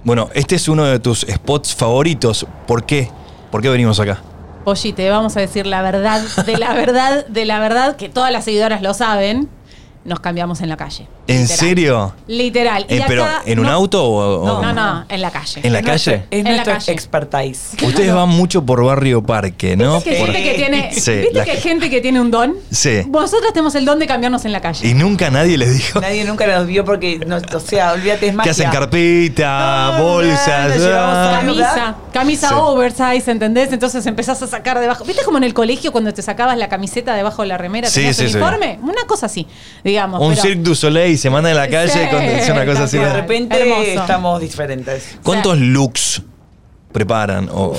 [0.06, 2.46] Bueno, este es uno de tus spots favoritos.
[2.68, 3.10] ¿Por qué?
[3.50, 4.22] ¿Por qué venimos acá?
[4.64, 8.32] Polly, te vamos a decir la verdad, de la verdad, de la verdad, que todas
[8.32, 9.50] las seguidoras lo saben.
[10.04, 11.08] Nos cambiamos en la calle.
[11.28, 11.58] ¿En Literal.
[11.60, 12.14] serio?
[12.28, 12.86] Literal.
[12.88, 15.32] Y Eh, pero, acá ¿en un no- auto o, o- No, no, no, en la
[15.32, 15.62] calle.
[15.64, 16.26] ¿En la Es nuestro- calle?
[16.30, 16.92] Es En la nuestro calle.
[16.92, 17.60] expertise.
[17.84, 19.96] Ustedes van mucho por Barrio Parque, ¿no?
[19.96, 22.30] ¿Viste que, Por- gente que tiene, Sí, ¿viste la que hay gente- que tiene un
[22.30, 22.54] don?
[22.72, 23.02] Sí.
[23.08, 24.88] Vosotras tenemos el don de cambiarnos en la calle.
[24.88, 28.32] Y nunca nadie les dijo Nadie nunca nos vio porque, no, o sea, olvídate, es
[28.32, 28.52] que magia.
[28.52, 30.70] hacen carpita, No, bolsas.
[30.70, 31.40] no, llevamos ah.
[31.42, 32.56] Camisa, camisa Sí.
[32.58, 33.72] oversize, ¿entendés?
[33.74, 35.04] Entonces empezás a sacar debajo.
[35.06, 37.88] ¿Viste como en el colegio cuando te sacabas la camiseta debajo de la remera?
[37.88, 38.36] Sí, ¿Tenías sí, sí.
[38.38, 38.80] uniforme?
[38.84, 39.48] Una cosa así,
[39.84, 40.22] digamos.
[40.22, 42.84] Un pero- Cirque du Soleil se manda en la calle Sí, con es una cosa
[42.84, 42.98] así.
[42.98, 43.82] Y de repente Hermoso.
[44.02, 45.18] estamos diferentes.
[45.24, 46.22] ¿Cuántos looks
[46.92, 47.48] preparan?
[47.48, 47.74] No.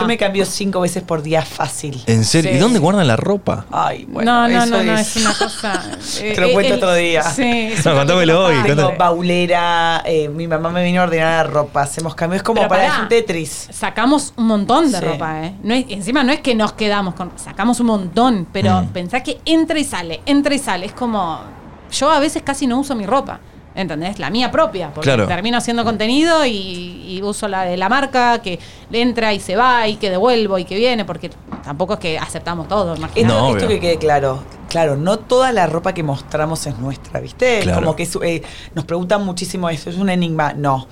[0.00, 2.02] Yo me cambio cinco veces por día fácil.
[2.06, 2.50] ¿En serio?
[2.50, 2.56] Sí.
[2.56, 3.64] ¿Y dónde guardan la ropa?
[3.70, 5.82] Ay, bueno, no, no, eso no, no, es, es una cosa.
[6.20, 7.22] eh, Te lo eh, cuento el- otro día.
[7.22, 8.56] Sí, No, contámelo hoy.
[8.66, 12.68] Tengo baulera, eh, mi mamá me vino a ordenar ropa, hacemos cambios, es como Pero
[12.68, 13.02] para pará.
[13.02, 13.68] un Tetris.
[13.70, 15.04] Sacamos un montón de Sí.
[15.04, 15.54] ropa, ¿eh?
[15.62, 17.30] No es, encima no es que nos quedamos con.
[17.36, 18.88] Sacamos un montón, pero Mm.
[18.88, 20.86] pensá que entra y sale, entra y sale.
[20.86, 21.40] Es como.
[21.92, 23.40] Yo a veces casi no uso mi ropa.
[23.74, 24.18] ¿Entendés?
[24.18, 24.90] La mía propia.
[24.92, 25.26] Porque Claro.
[25.28, 26.50] termino haciendo contenido y,
[27.06, 28.58] y uso la de la marca que
[28.90, 31.30] entra y se va y que devuelvo y que viene, porque
[31.62, 32.94] tampoco es que aceptamos todo.
[32.94, 34.42] Esto, No, esto que quede claro.
[34.68, 37.60] Claro, no toda la ropa que mostramos es nuestra, ¿viste?
[37.60, 37.80] Claro.
[37.80, 38.42] Como que es, eh,
[38.74, 40.54] nos preguntan muchísimo eso, es un enigma.
[40.54, 40.88] No.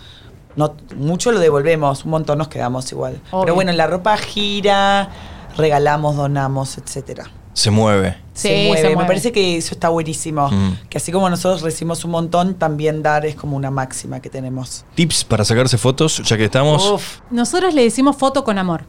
[0.54, 3.20] No, mucho lo devolvemos, un montón nos quedamos igual.
[3.32, 3.40] Obvio.
[3.42, 5.10] Pero bueno, la ropa gira,
[5.56, 7.24] regalamos, donamos, etcétera.
[7.56, 8.18] Se mueve.
[8.34, 8.82] Sí, se, mueve.
[8.82, 10.50] se Me parece que eso está buenísimo.
[10.50, 10.88] Mm.
[10.90, 14.84] Que así como nosotros recibimos un montón, también dar es como una máxima que tenemos.
[14.94, 16.86] Tips para sacarse fotos, ya que estamos.
[16.86, 17.20] Uf.
[17.30, 18.84] Nosotros le decimos foto con amor.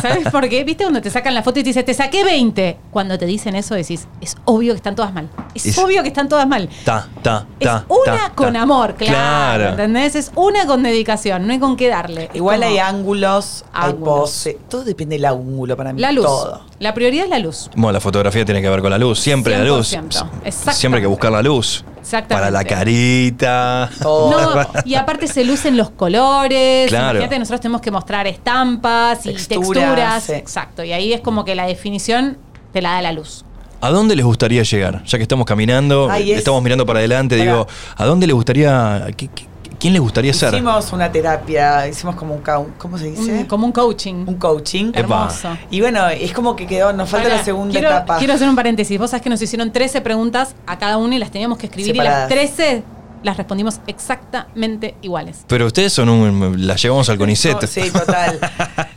[0.00, 0.64] ¿Sabes por qué?
[0.64, 2.78] ¿Viste cuando te sacan la foto y te dice, te saqué 20?
[2.90, 5.28] Cuando te dicen eso decís, es obvio que están todas mal.
[5.54, 6.68] Es, Es- obvio que están todas mal.
[6.84, 7.84] Ta, ta, Es ta.
[7.88, 8.62] una ta, con ta.
[8.62, 9.68] amor, claro, Claro.
[9.70, 10.14] ¿Entendés?
[10.14, 12.24] Es una con dedicación, no hay con qué darle.
[12.24, 14.20] Es Igual hay ángulos, hay Ángulos.
[14.20, 14.58] pose.
[14.68, 16.00] Todo depende del ángulo para mí.
[16.00, 16.24] La luz.
[16.26, 16.62] Todo.
[16.78, 17.68] La prioridad es la luz.
[17.76, 19.20] Bueno, la fotografía tiene que ver con la luz.
[19.20, 19.92] Siempre la luz.
[19.92, 21.84] 100%, Siempre hay que buscar la luz.
[22.00, 22.34] Exactamente.
[22.34, 23.90] Para la carita.
[24.00, 24.30] Todo.
[24.40, 26.88] No, y aparte se lucen los colores.
[26.88, 27.10] Claro.
[27.18, 30.22] Imagínate, nosotros tenemos que mostrar estampas y Texturas, texturas.
[30.24, 30.32] sí.
[30.32, 30.82] Exacto.
[30.84, 32.38] Y ahí es como que la definición
[32.72, 33.44] te la da la luz.
[33.82, 35.02] ¿A dónde les gustaría llegar?
[35.04, 38.34] Ya que estamos caminando, Ay, es- estamos mirando para adelante, Para- digo, ¿a dónde les
[38.34, 39.46] gustaría, qué- qué-
[39.80, 40.52] quién les gustaría ser?
[40.54, 42.42] Hicimos una terapia, hicimos como un,
[42.78, 43.32] ¿cómo se dice?
[43.38, 44.24] Un- como un coaching.
[44.28, 44.88] Un coaching.
[44.90, 45.00] Epa.
[45.00, 45.56] Hermoso.
[45.70, 48.18] Y bueno, es como que quedó, nos falta la segunda quiero, etapa.
[48.18, 48.98] Quiero hacer un paréntesis.
[48.98, 51.94] Vos sabés que nos hicieron 13 preguntas a cada uno y las teníamos que escribir
[51.96, 52.28] y las Separadas.
[52.28, 52.82] 13
[53.22, 55.44] las respondimos exactamente iguales.
[55.46, 56.66] Pero ustedes son un.
[56.66, 57.60] La llevamos al CONICET.
[57.62, 58.38] No, sí, total.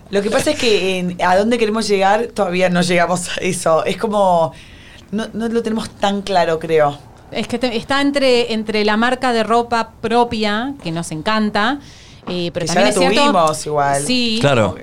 [0.09, 3.83] Lo que pasa es que en- a dónde queremos llegar todavía no llegamos a eso.
[3.85, 4.53] Es como.
[5.11, 6.97] No, no lo tenemos tan claro, creo.
[7.35, 11.79] Es que te- está entre, entre la marca de ropa propia, que nos encanta,
[12.27, 13.21] eh, pero Que ya también la es cierto.
[13.31, 14.03] tuvimos igual.
[14.03, 14.37] Sí.
[14.41, 14.75] Claro.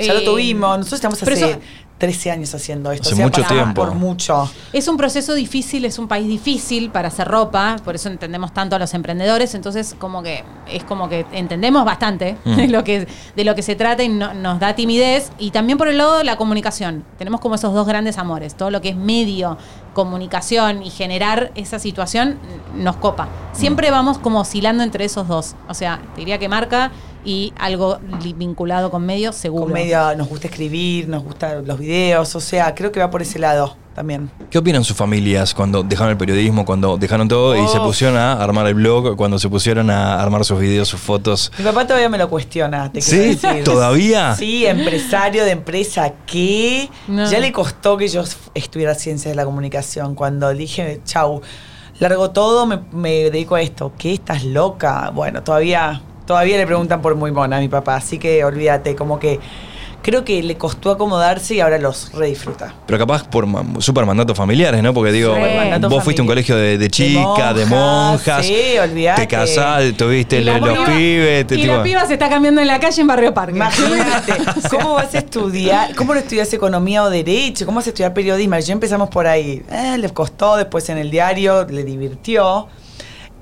[0.00, 0.78] Ya lo Eh, tuvimos.
[0.78, 1.58] Nosotros estamos hace eso-
[1.98, 3.04] 13 años haciendo esto.
[3.08, 3.82] Hace o sea, mucho tiempo.
[3.82, 4.50] Por mucho.
[4.72, 8.76] Es un proceso difícil, es un país difícil para hacer ropa, por eso entendemos tanto
[8.76, 12.56] a los emprendedores, entonces como que es como que entendemos bastante Mm.
[12.56, 15.30] de, lo que, de lo que se trata y no- nos da timidez.
[15.38, 18.70] Y también por el lado de la comunicación, tenemos como esos dos grandes amores, todo
[18.70, 19.56] lo que es medio,
[19.94, 22.38] comunicación y generar esa situación
[22.74, 23.28] nos copa.
[23.52, 26.90] Siempre vamos como oscilando entre esos dos, o sea, te diría que marca
[27.26, 27.98] y algo
[28.36, 29.64] vinculado con medio, seguro.
[29.64, 32.34] Con medio nos gusta escribir, nos gustan los videos.
[32.36, 34.30] O sea, creo que va por ese lado también.
[34.50, 37.84] ¿Qué opinan sus familias cuando dejaron el periodismo, cuando dejaron todo y se Oh.
[37.84, 41.50] pusieron a armar el blog, cuando se pusieron a armar sus videos, sus fotos?
[41.58, 43.16] Mi papá todavía me lo cuestiona, te ¿Sí?
[43.16, 43.64] quiero decir.
[43.64, 44.34] ¿Todavía?
[44.36, 46.88] Sí, empresario de empresa, ¿qué?
[47.08, 47.28] No.
[47.30, 48.22] Ya le costó que yo
[48.54, 50.14] estudiara ciencias de la comunicación.
[50.14, 51.40] Cuando dije, chau,
[51.98, 53.92] largo todo, me, me dedico a esto.
[53.98, 54.12] ¿Qué?
[54.12, 55.10] ¿Estás loca?
[55.14, 59.18] Bueno, todavía, todavía le preguntan por muy mona a mi papá, así que olvídate, como
[59.18, 59.40] que
[60.02, 62.72] creo que le costó acomodarse y ahora los redisfruta.
[62.86, 63.44] Pero capaz por
[63.80, 64.94] super mandatos familiares, ¿no?
[64.94, 65.86] Porque digo, Sí.
[65.88, 69.22] Vos fuiste a un colegio de, de chica, de monjas, monjas, sí, olvidate.
[69.22, 72.68] te casaste, tuviste los piba- pibes, te- y tipo- la piba se está cambiando en
[72.68, 73.56] la calle en Barrio Parque.
[73.56, 74.32] Imagínate,
[74.70, 75.92] ¿cómo vas a estudiar?
[75.96, 77.66] ¿Cómo no estudias economía o derecho?
[77.66, 78.56] ¿Cómo vas a estudiar periodismo?
[78.60, 79.64] Yo empezamos por ahí.
[79.72, 82.68] Eh, le costó, después en el diario, le divirtió.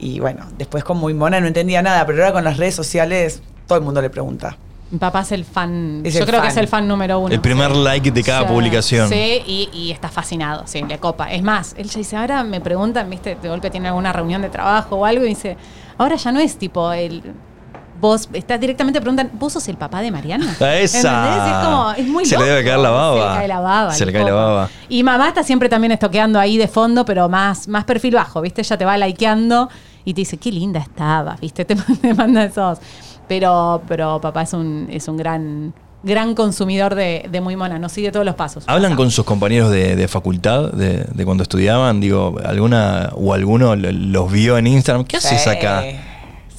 [0.05, 3.43] Y bueno, después con muy mona no entendía nada, pero ahora con las redes sociales
[3.67, 4.55] todo el mundo le pregunta.
[4.91, 6.03] Mi papá es el fan.
[6.05, 7.33] Es yo el creo que es el fan número uno.
[7.33, 9.09] El primer like de cada publicación.
[9.09, 11.33] Sí, y, y está fascinado, sí, le copa.
[11.33, 14.51] Es más, él ya dice, ahora me preguntan, viste, de golpe tiene alguna reunión de
[14.51, 15.57] trabajo o algo, y dice,
[15.97, 17.23] ahora ya no es tipo el.
[17.99, 20.53] Vos estás directamente preguntan, ¿vos sos el papá de Mariana?
[20.75, 21.25] Esa.
[21.25, 21.49] ¿Entendés?
[21.49, 22.51] Es como, es muy Se le loco.
[22.51, 23.17] debe caer la baba.
[23.17, 23.95] Se le cae la baba.
[23.95, 24.69] Se le cae la baba.
[24.91, 28.61] Y mamá está siempre también estoqueando ahí de fondo, pero más, más perfil bajo, ¿viste?
[28.61, 29.71] Ella te va likeando
[30.05, 31.65] y te dice, qué linda estaba, ¿viste?
[31.67, 32.79] Te, te manda esos.
[33.29, 37.93] Pero, pero papá es un, es un gran, gran consumidor de, de muy mona, nos
[37.93, 38.65] sigue todos los pasos.
[38.67, 42.01] ¿Hablan con sus compañeros de, de facultad, de, de cuando estudiaban?
[42.01, 45.05] Digo, ¿alguna o alguno lo- los vio en Instagram?
[45.07, 45.49] ¿Qué haces Sí.
[45.49, 45.83] acá?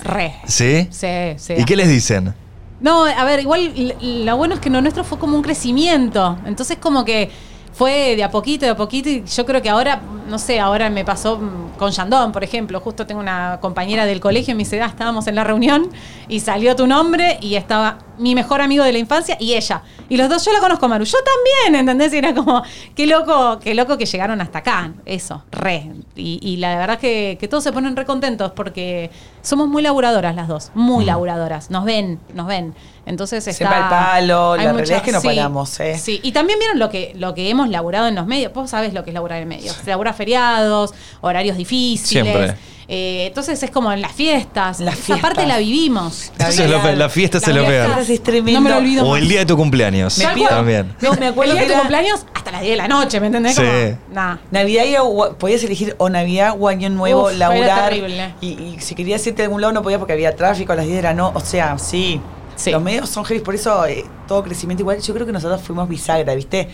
[0.04, 0.34] Re.
[0.48, 0.88] ¿Sí?
[0.90, 1.54] Sí, sí.
[1.58, 2.34] ¿Y qué les dicen?
[2.82, 6.38] No, a ver, igual lo bueno es que lo nuestro fue como un crecimiento.
[6.46, 7.30] Entonces como que
[7.76, 9.10] fue de a poquito, de a poquito.
[9.10, 12.80] Y yo creo que ahora, no sé, ahora me pasó mm, con Yandón, por ejemplo.
[12.80, 15.90] Justo tengo una compañera del colegio y me dice, ah, estábamos en la reunión
[16.30, 19.84] y salió tu nombre y estaba mi mejor amigo de la infancia y ella.
[20.08, 21.04] Y los dos, yo la conozco, Maru.
[21.04, 22.14] Yo también, ¿entendés?
[22.14, 22.64] Y era como,
[22.96, 24.94] qué loco, qué loco que llegaron hasta acá.
[25.06, 25.92] Eso, re.
[26.16, 29.12] Y, y la verdad que, que todos se ponen re contentos porque
[29.42, 30.72] somos muy laburadoras las dos.
[30.76, 31.70] Muy laburadoras.
[31.70, 32.74] Nos ven, nos ven.
[33.06, 33.58] Entonces está.
[33.58, 35.98] Siempre al palo, hay la realidad es que no paramos, ¿eh?
[35.98, 38.52] Sí, y también vieron lo que, lo que hemos laburado en los medios.
[38.54, 39.76] Vos sabés lo que es laburar en medios.
[39.84, 42.08] Se labura feriados, horarios difíciles.
[42.26, 42.56] Siempre.
[42.88, 44.80] Eh, entonces es como en las fiestas.
[44.80, 46.32] Las Esa parte la vivimos.
[46.38, 47.62] Eso es lo la fiesta La se lo.
[47.62, 48.60] Ahora es tremendo.
[48.60, 49.22] No me lo olvido O más.
[49.22, 50.18] el día de tu cumpleaños.
[50.20, 50.50] Me cual.
[50.50, 50.96] También.
[51.02, 53.20] No, me acuerdo el día de tu era cumpleaños hasta las 10 de la noche,
[53.20, 53.56] ¿me entendés?
[53.56, 53.62] Sí.
[53.64, 54.38] Como, nah.
[54.52, 57.90] Navidad y o- podías elegir o Navidad o Año Nuevo, Uf, laburar.
[57.90, 58.36] terrible.
[58.42, 60.86] Y, y si querías irte a algún lado no podías porque había tráfico a las
[60.86, 61.38] 10 de la noche.
[61.38, 62.22] O sea, sí.
[62.56, 62.72] Sí.
[62.72, 65.00] Los medios son heavy, por eso eh, todo crecimiento igual.
[65.02, 66.70] Yo creo que nosotros fuimos bisagra, ¿viste?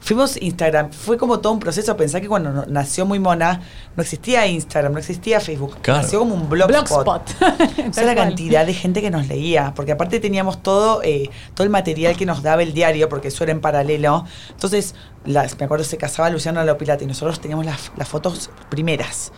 [0.00, 1.96] Fuimos Instagram, fue como todo un proceso.
[1.96, 3.60] Pensar que cuando no- nació Muy Mona,
[3.96, 5.76] no existía Instagram, no existía Facebook.
[5.80, 6.02] Claro.
[6.02, 7.04] Nació como un blogspot.
[7.04, 7.88] Blogspot.
[7.88, 11.64] O sea, la cantidad de gente que nos leía, porque aparte teníamos todo, eh, todo
[11.64, 14.24] el material que nos daba el diario, porque eso era en paralelo.
[14.50, 19.32] Entonces, las, me acuerdo, se casaba Luciano Lopilata y nosotros teníamos las, las fotos primeras.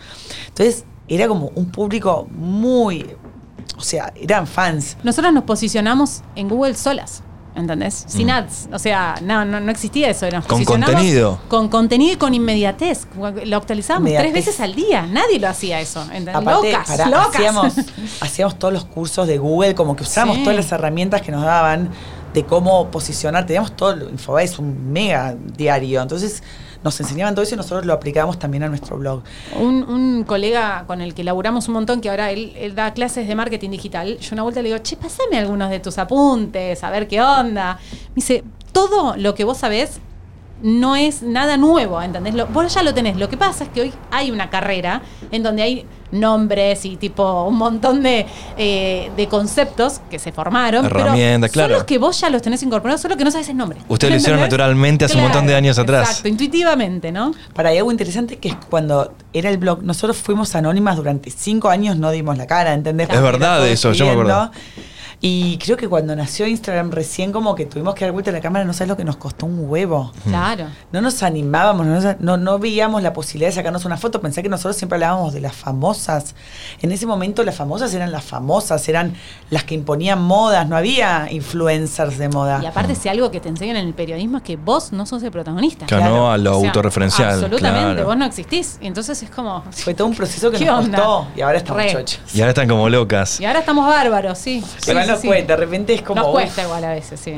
[0.47, 3.15] Entonces, era como un público muy,
[3.85, 4.97] sea, eran fans.
[5.03, 7.21] Nosotros nos posicionamos en Google solas.
[7.55, 8.03] ¿Entendés?
[8.07, 8.31] Sin Mm.
[8.31, 8.67] ads.
[8.73, 10.29] O sea, no, no, no existía eso.
[10.29, 11.39] Nos Con contenido.
[11.47, 13.07] Con contenido y con inmediatez.
[13.45, 14.33] Lo actualizábamos Inmediatez.
[14.33, 15.03] tres veces al día.
[15.07, 16.01] Nadie lo hacía eso.
[16.03, 16.35] ¿entendés?
[16.35, 17.29] Aparte, locas, pará, locas.
[17.35, 17.73] Hacíamos,
[18.21, 20.43] hacíamos todos los cursos de Google, como que usábamos Sí.
[20.43, 21.91] todas las herramientas que nos daban
[22.33, 23.45] de cómo posicionar.
[23.45, 26.01] Teníamos todo el Infobase, un mega diario.
[26.01, 26.43] Entonces,
[26.85, 29.23] nos enseñaban todo eso y nosotros lo aplicábamos también a nuestro blog.
[29.59, 33.35] Un, colega con el que laburamos un montón, que ahora él, él da clases de
[33.35, 37.07] marketing digital, yo una vuelta le digo, che, pasame algunos de tus apuntes, a ver
[37.07, 37.79] qué onda.
[38.09, 39.99] Me dice, todo lo que vos sabés
[40.61, 42.33] no es nada nuevo, ¿entendés?
[42.33, 43.17] Lo- vos ya lo tenés.
[43.17, 47.43] Lo que pasa es que hoy hay una carrera en donde hay nombres y tipo
[47.43, 48.25] un montón de,
[48.57, 50.85] eh, de conceptos que se formaron.
[50.85, 51.69] Herramientas, claro.
[51.69, 53.79] Son los que vos ya los tenés incorporados, solo que no sabes el nombre.
[53.87, 56.07] Ustedes lo hicieron naturalmente hace un montón de años atrás.
[56.09, 57.33] Exacto, intuitivamente, ¿no?
[57.53, 61.69] Para ahí algo interesante que es cuando era el blog, nosotros fuimos anónimas durante cinco
[61.69, 63.09] años, no dimos la cara, ¿entendés?
[63.09, 64.51] Es Porque verdad eso, yo me acuerdo.
[65.27, 68.41] Y creo que cuando nació Instagram recién como que tuvimos que dar vuelta a la
[68.41, 70.11] cámara, no sabes lo que nos costó un huevo.
[70.23, 70.67] Claro.
[70.91, 74.21] No nos animábamos, no, no, no veíamos la posibilidad de sacarnos una foto.
[74.21, 76.35] Pensé que nosotros siempre hablábamos de las famosas.
[76.79, 79.15] En ese momento las famosas eran las famosas, eran
[79.49, 82.59] las que imponían modas, no había influencers de moda.
[82.61, 85.23] Y aparte, si algo que te enseñan en el periodismo es que vos no sos
[85.23, 85.87] el protagonista.
[85.87, 87.31] Claro, no a lo O sea, autorreferencial.
[87.31, 88.05] Absolutamente, claro.
[88.05, 88.77] vos no existís.
[88.79, 89.63] Y entonces es como.
[89.71, 90.99] Fue todo un proceso que ¿Qué nos onda?
[90.99, 91.93] costó y ahora estamos Re.
[91.93, 92.35] chochos.
[92.35, 93.39] Y ahora están como locas.
[93.39, 94.63] Y ahora estamos bárbaros, sí.
[94.77, 95.27] Sí, sí, nos sí.
[95.27, 96.21] cuesta, de repente es como.
[96.21, 97.33] Nos uf, cuesta igual a veces, sí.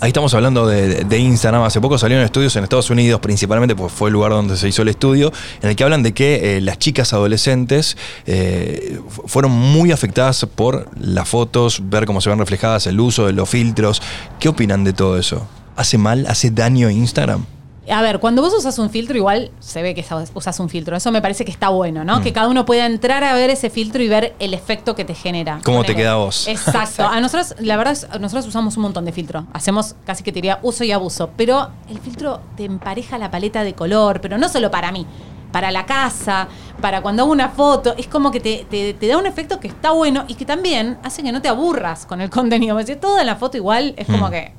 [0.00, 1.62] Ahí estamos hablando de, de Instagram.
[1.64, 4.82] Hace poco salieron estudios en Estados Unidos, principalmente porque fue el lugar donde se hizo
[4.82, 9.50] el estudio, en el que hablan de que eh, las chicas adolescentes eh, fu- fueron
[9.50, 14.00] muy afectadas por las fotos, ver cómo se ven reflejadas, el uso de los filtros.
[14.38, 15.48] ¿Qué opinan de todo eso?
[15.74, 16.26] ¿Hace mal?
[16.28, 17.44] ¿Hace daño Instagram?
[17.90, 20.02] A ver, cuando vos usas un filtro, igual se ve que
[20.34, 20.96] usas- un filtro.
[20.96, 22.06] Eso me parece que está bueno, Mm.
[22.06, 22.22] ¿no?
[22.22, 25.14] Que cada uno pueda entrar a ver ese filtro y ver el efecto que te
[25.14, 25.60] genera.
[25.64, 26.46] ¿Cómo te queda a vos?
[26.48, 27.04] Exacto.
[27.06, 29.46] A nosotros, la verdad, es, nosotros usamos un montón de filtro.
[29.52, 31.30] Hacemos casi que te diría uso y abuso.
[31.36, 35.06] Pero el filtro te empareja la paleta de color, pero no solo para mí.
[35.52, 36.46] Para la casa,
[36.82, 39.66] para cuando hago una foto, es como que te, te- te da un efecto que
[39.68, 42.76] está bueno y que también hace que no te aburras con el contenido.
[42.76, 44.30] Porque si toda la foto igual es como Mm.
[44.30, 44.52] que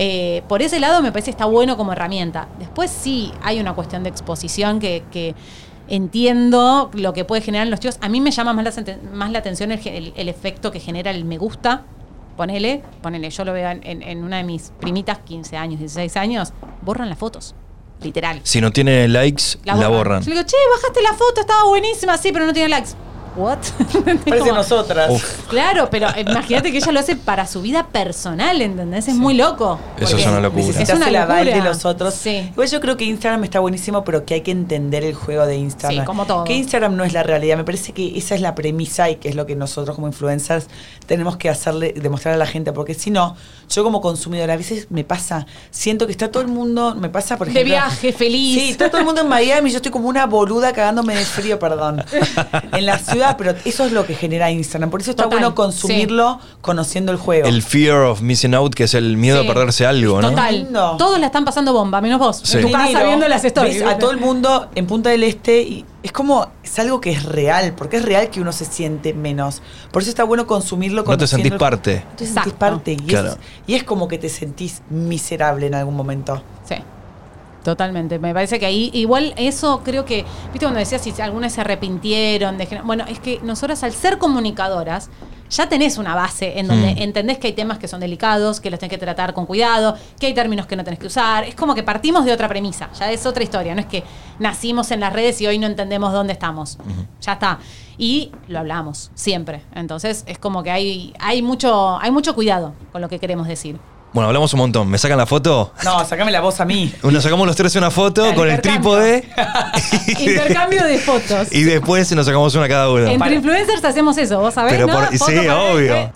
[0.00, 2.46] eh, por ese lado me parece que está bueno como herramienta.
[2.60, 5.34] Después sí hay una cuestión de exposición que, que
[5.88, 7.98] entiendo lo que puede generar en los chicos.
[8.00, 10.80] A mí me llama más la, más la atención el, ge- el- el efecto que
[10.80, 11.82] genera el me gusta.
[12.36, 17.08] Ponele, ponele, yo lo veo en, una de mis primitas, 15 años, 16 años, borran
[17.08, 17.56] las fotos.
[18.00, 18.38] Literal.
[18.44, 20.22] Si no tiene likes, la, borran.
[20.22, 22.90] Yo le digo, che, bajaste la foto, estaba buenísima, sí, pero no tiene likes.
[23.38, 23.58] ¿What?
[24.24, 25.10] Parece Como- nosotras.
[25.10, 25.46] Uf.
[25.48, 29.08] Claro, pero imagínate que ella lo hace para su vida personal, ¿entendés?
[29.08, 29.78] Es muy loco.
[29.98, 30.64] Eso es una locura.
[30.64, 32.14] Necesitas Es una el aval de los otros.
[32.14, 32.48] Sí.
[32.52, 35.56] Igual yo creo que Instagram está buenísimo, pero que hay que entender el juego de
[35.56, 36.00] Instagram.
[36.00, 36.44] Sí, como todo.
[36.44, 37.56] Que Instagram no es la realidad.
[37.56, 40.66] Me parece que esa es la premisa y que es lo que nosotros como influencers
[41.06, 42.72] tenemos que hacerle, demostrar a la gente.
[42.72, 43.36] Porque si no,
[43.70, 47.36] yo como consumidora a veces me pasa, siento que está todo el mundo, me pasa
[47.36, 47.74] por De ejemplo.
[47.74, 48.58] viaje, feliz.
[48.60, 51.24] Sí, está todo el mundo en Miami y yo estoy como una boluda cagándome de
[51.24, 52.04] frío, perdón.
[52.72, 54.90] en la ciudad, pero eso es lo que genera Instagram.
[54.90, 57.46] Por eso está Total, bueno consumirlo conociendo el juego.
[57.48, 59.48] El fear of missing out, que es el miedo Sí.
[59.48, 60.30] a perderse algo, ¿no?
[60.30, 60.54] Total.
[60.54, 60.96] lindo.
[60.98, 62.40] Todos la están pasando bomba, menos vos.
[62.42, 62.56] Sí.
[62.58, 63.82] En tu casa Dinero, viendo las stories.
[63.82, 67.24] A todo el mundo en Punta del Este y es como, es algo que es
[67.24, 69.62] real, porque es real que uno se siente menos.
[69.92, 72.04] Por eso está bueno consumirlo No te sentís parte.
[72.10, 72.92] No te sentís parte.
[72.92, 73.30] Y, Claro.
[73.30, 76.42] es, y es como que te sentís miserable en algún momento.
[76.68, 76.76] Sí.
[77.68, 78.18] Totalmente.
[78.18, 82.56] Me parece que ahí, igual eso creo que, viste cuando decías si algunas se arrepintieron,
[82.56, 85.10] de bueno, es que nosotras al ser comunicadoras,
[85.50, 86.98] ya tenés una base en donde Mm.
[86.98, 90.28] entendés que hay temas que son delicados, que los tenés que tratar con cuidado, que
[90.28, 91.44] hay términos que no tenés que usar.
[91.44, 93.74] Es como que partimos de otra premisa, ya es otra historia.
[93.74, 94.02] No es que
[94.38, 96.78] nacimos en las redes y hoy no entendemos dónde estamos.
[97.20, 97.58] Ya está.
[97.98, 99.60] Y lo hablamos, siempre.
[99.74, 103.78] Entonces es como que hay, hay, mucho, hay mucho cuidado con lo que queremos decir.
[104.12, 104.88] Bueno, hablamos un montón.
[104.88, 105.72] ¿Me sacan la foto?
[105.84, 106.92] No, sacame la voz a mí.
[107.02, 109.28] Nos sacamos los tres una foto Al con el trípode.
[110.18, 111.48] Intercambio de fotos.
[111.52, 113.02] Y después nos sacamos una cada uno.
[113.04, 114.94] Entre Para- influencers hacemos eso, vos sabés, Pero ¿no?
[114.94, 115.94] por- sí, obvio.
[115.94, 116.10] eh,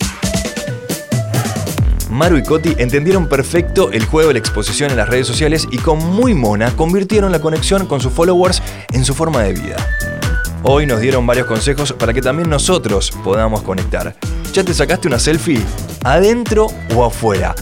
[2.09, 5.77] Maru y Coti entendieron perfecto el juego de la exposición en las redes sociales y
[5.77, 9.75] con muy mona convirtieron la conexión con sus followers en su forma de vida.
[10.63, 14.15] Hoy nos dieron varios consejos para que también nosotros podamos conectar.
[14.53, 15.61] ¿Ya te sacaste una selfie?
[16.03, 17.55] ¿Adentro o afuera?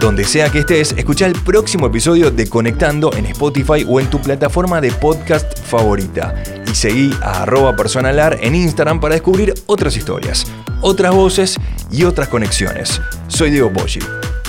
[0.00, 4.20] Donde sea que estés, escucha el próximo episodio de Conectando en Spotify o en tu
[4.20, 6.34] plataforma de podcast favorita.
[6.70, 10.46] Y seguí a arroba personalar en Instagram para descubrir otras historias,
[10.82, 11.56] otras voces
[11.90, 13.00] y otras conexiones.
[13.28, 14.00] Soy Diego Poggi.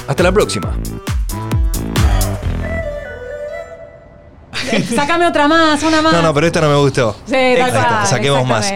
[0.07, 0.77] Hasta la próxima.
[4.95, 6.11] Sácame otra más, una más.
[6.11, 7.15] No, no, pero esta no me gustó.
[7.25, 8.73] Sí, tal Exacto, cual, saquemos más.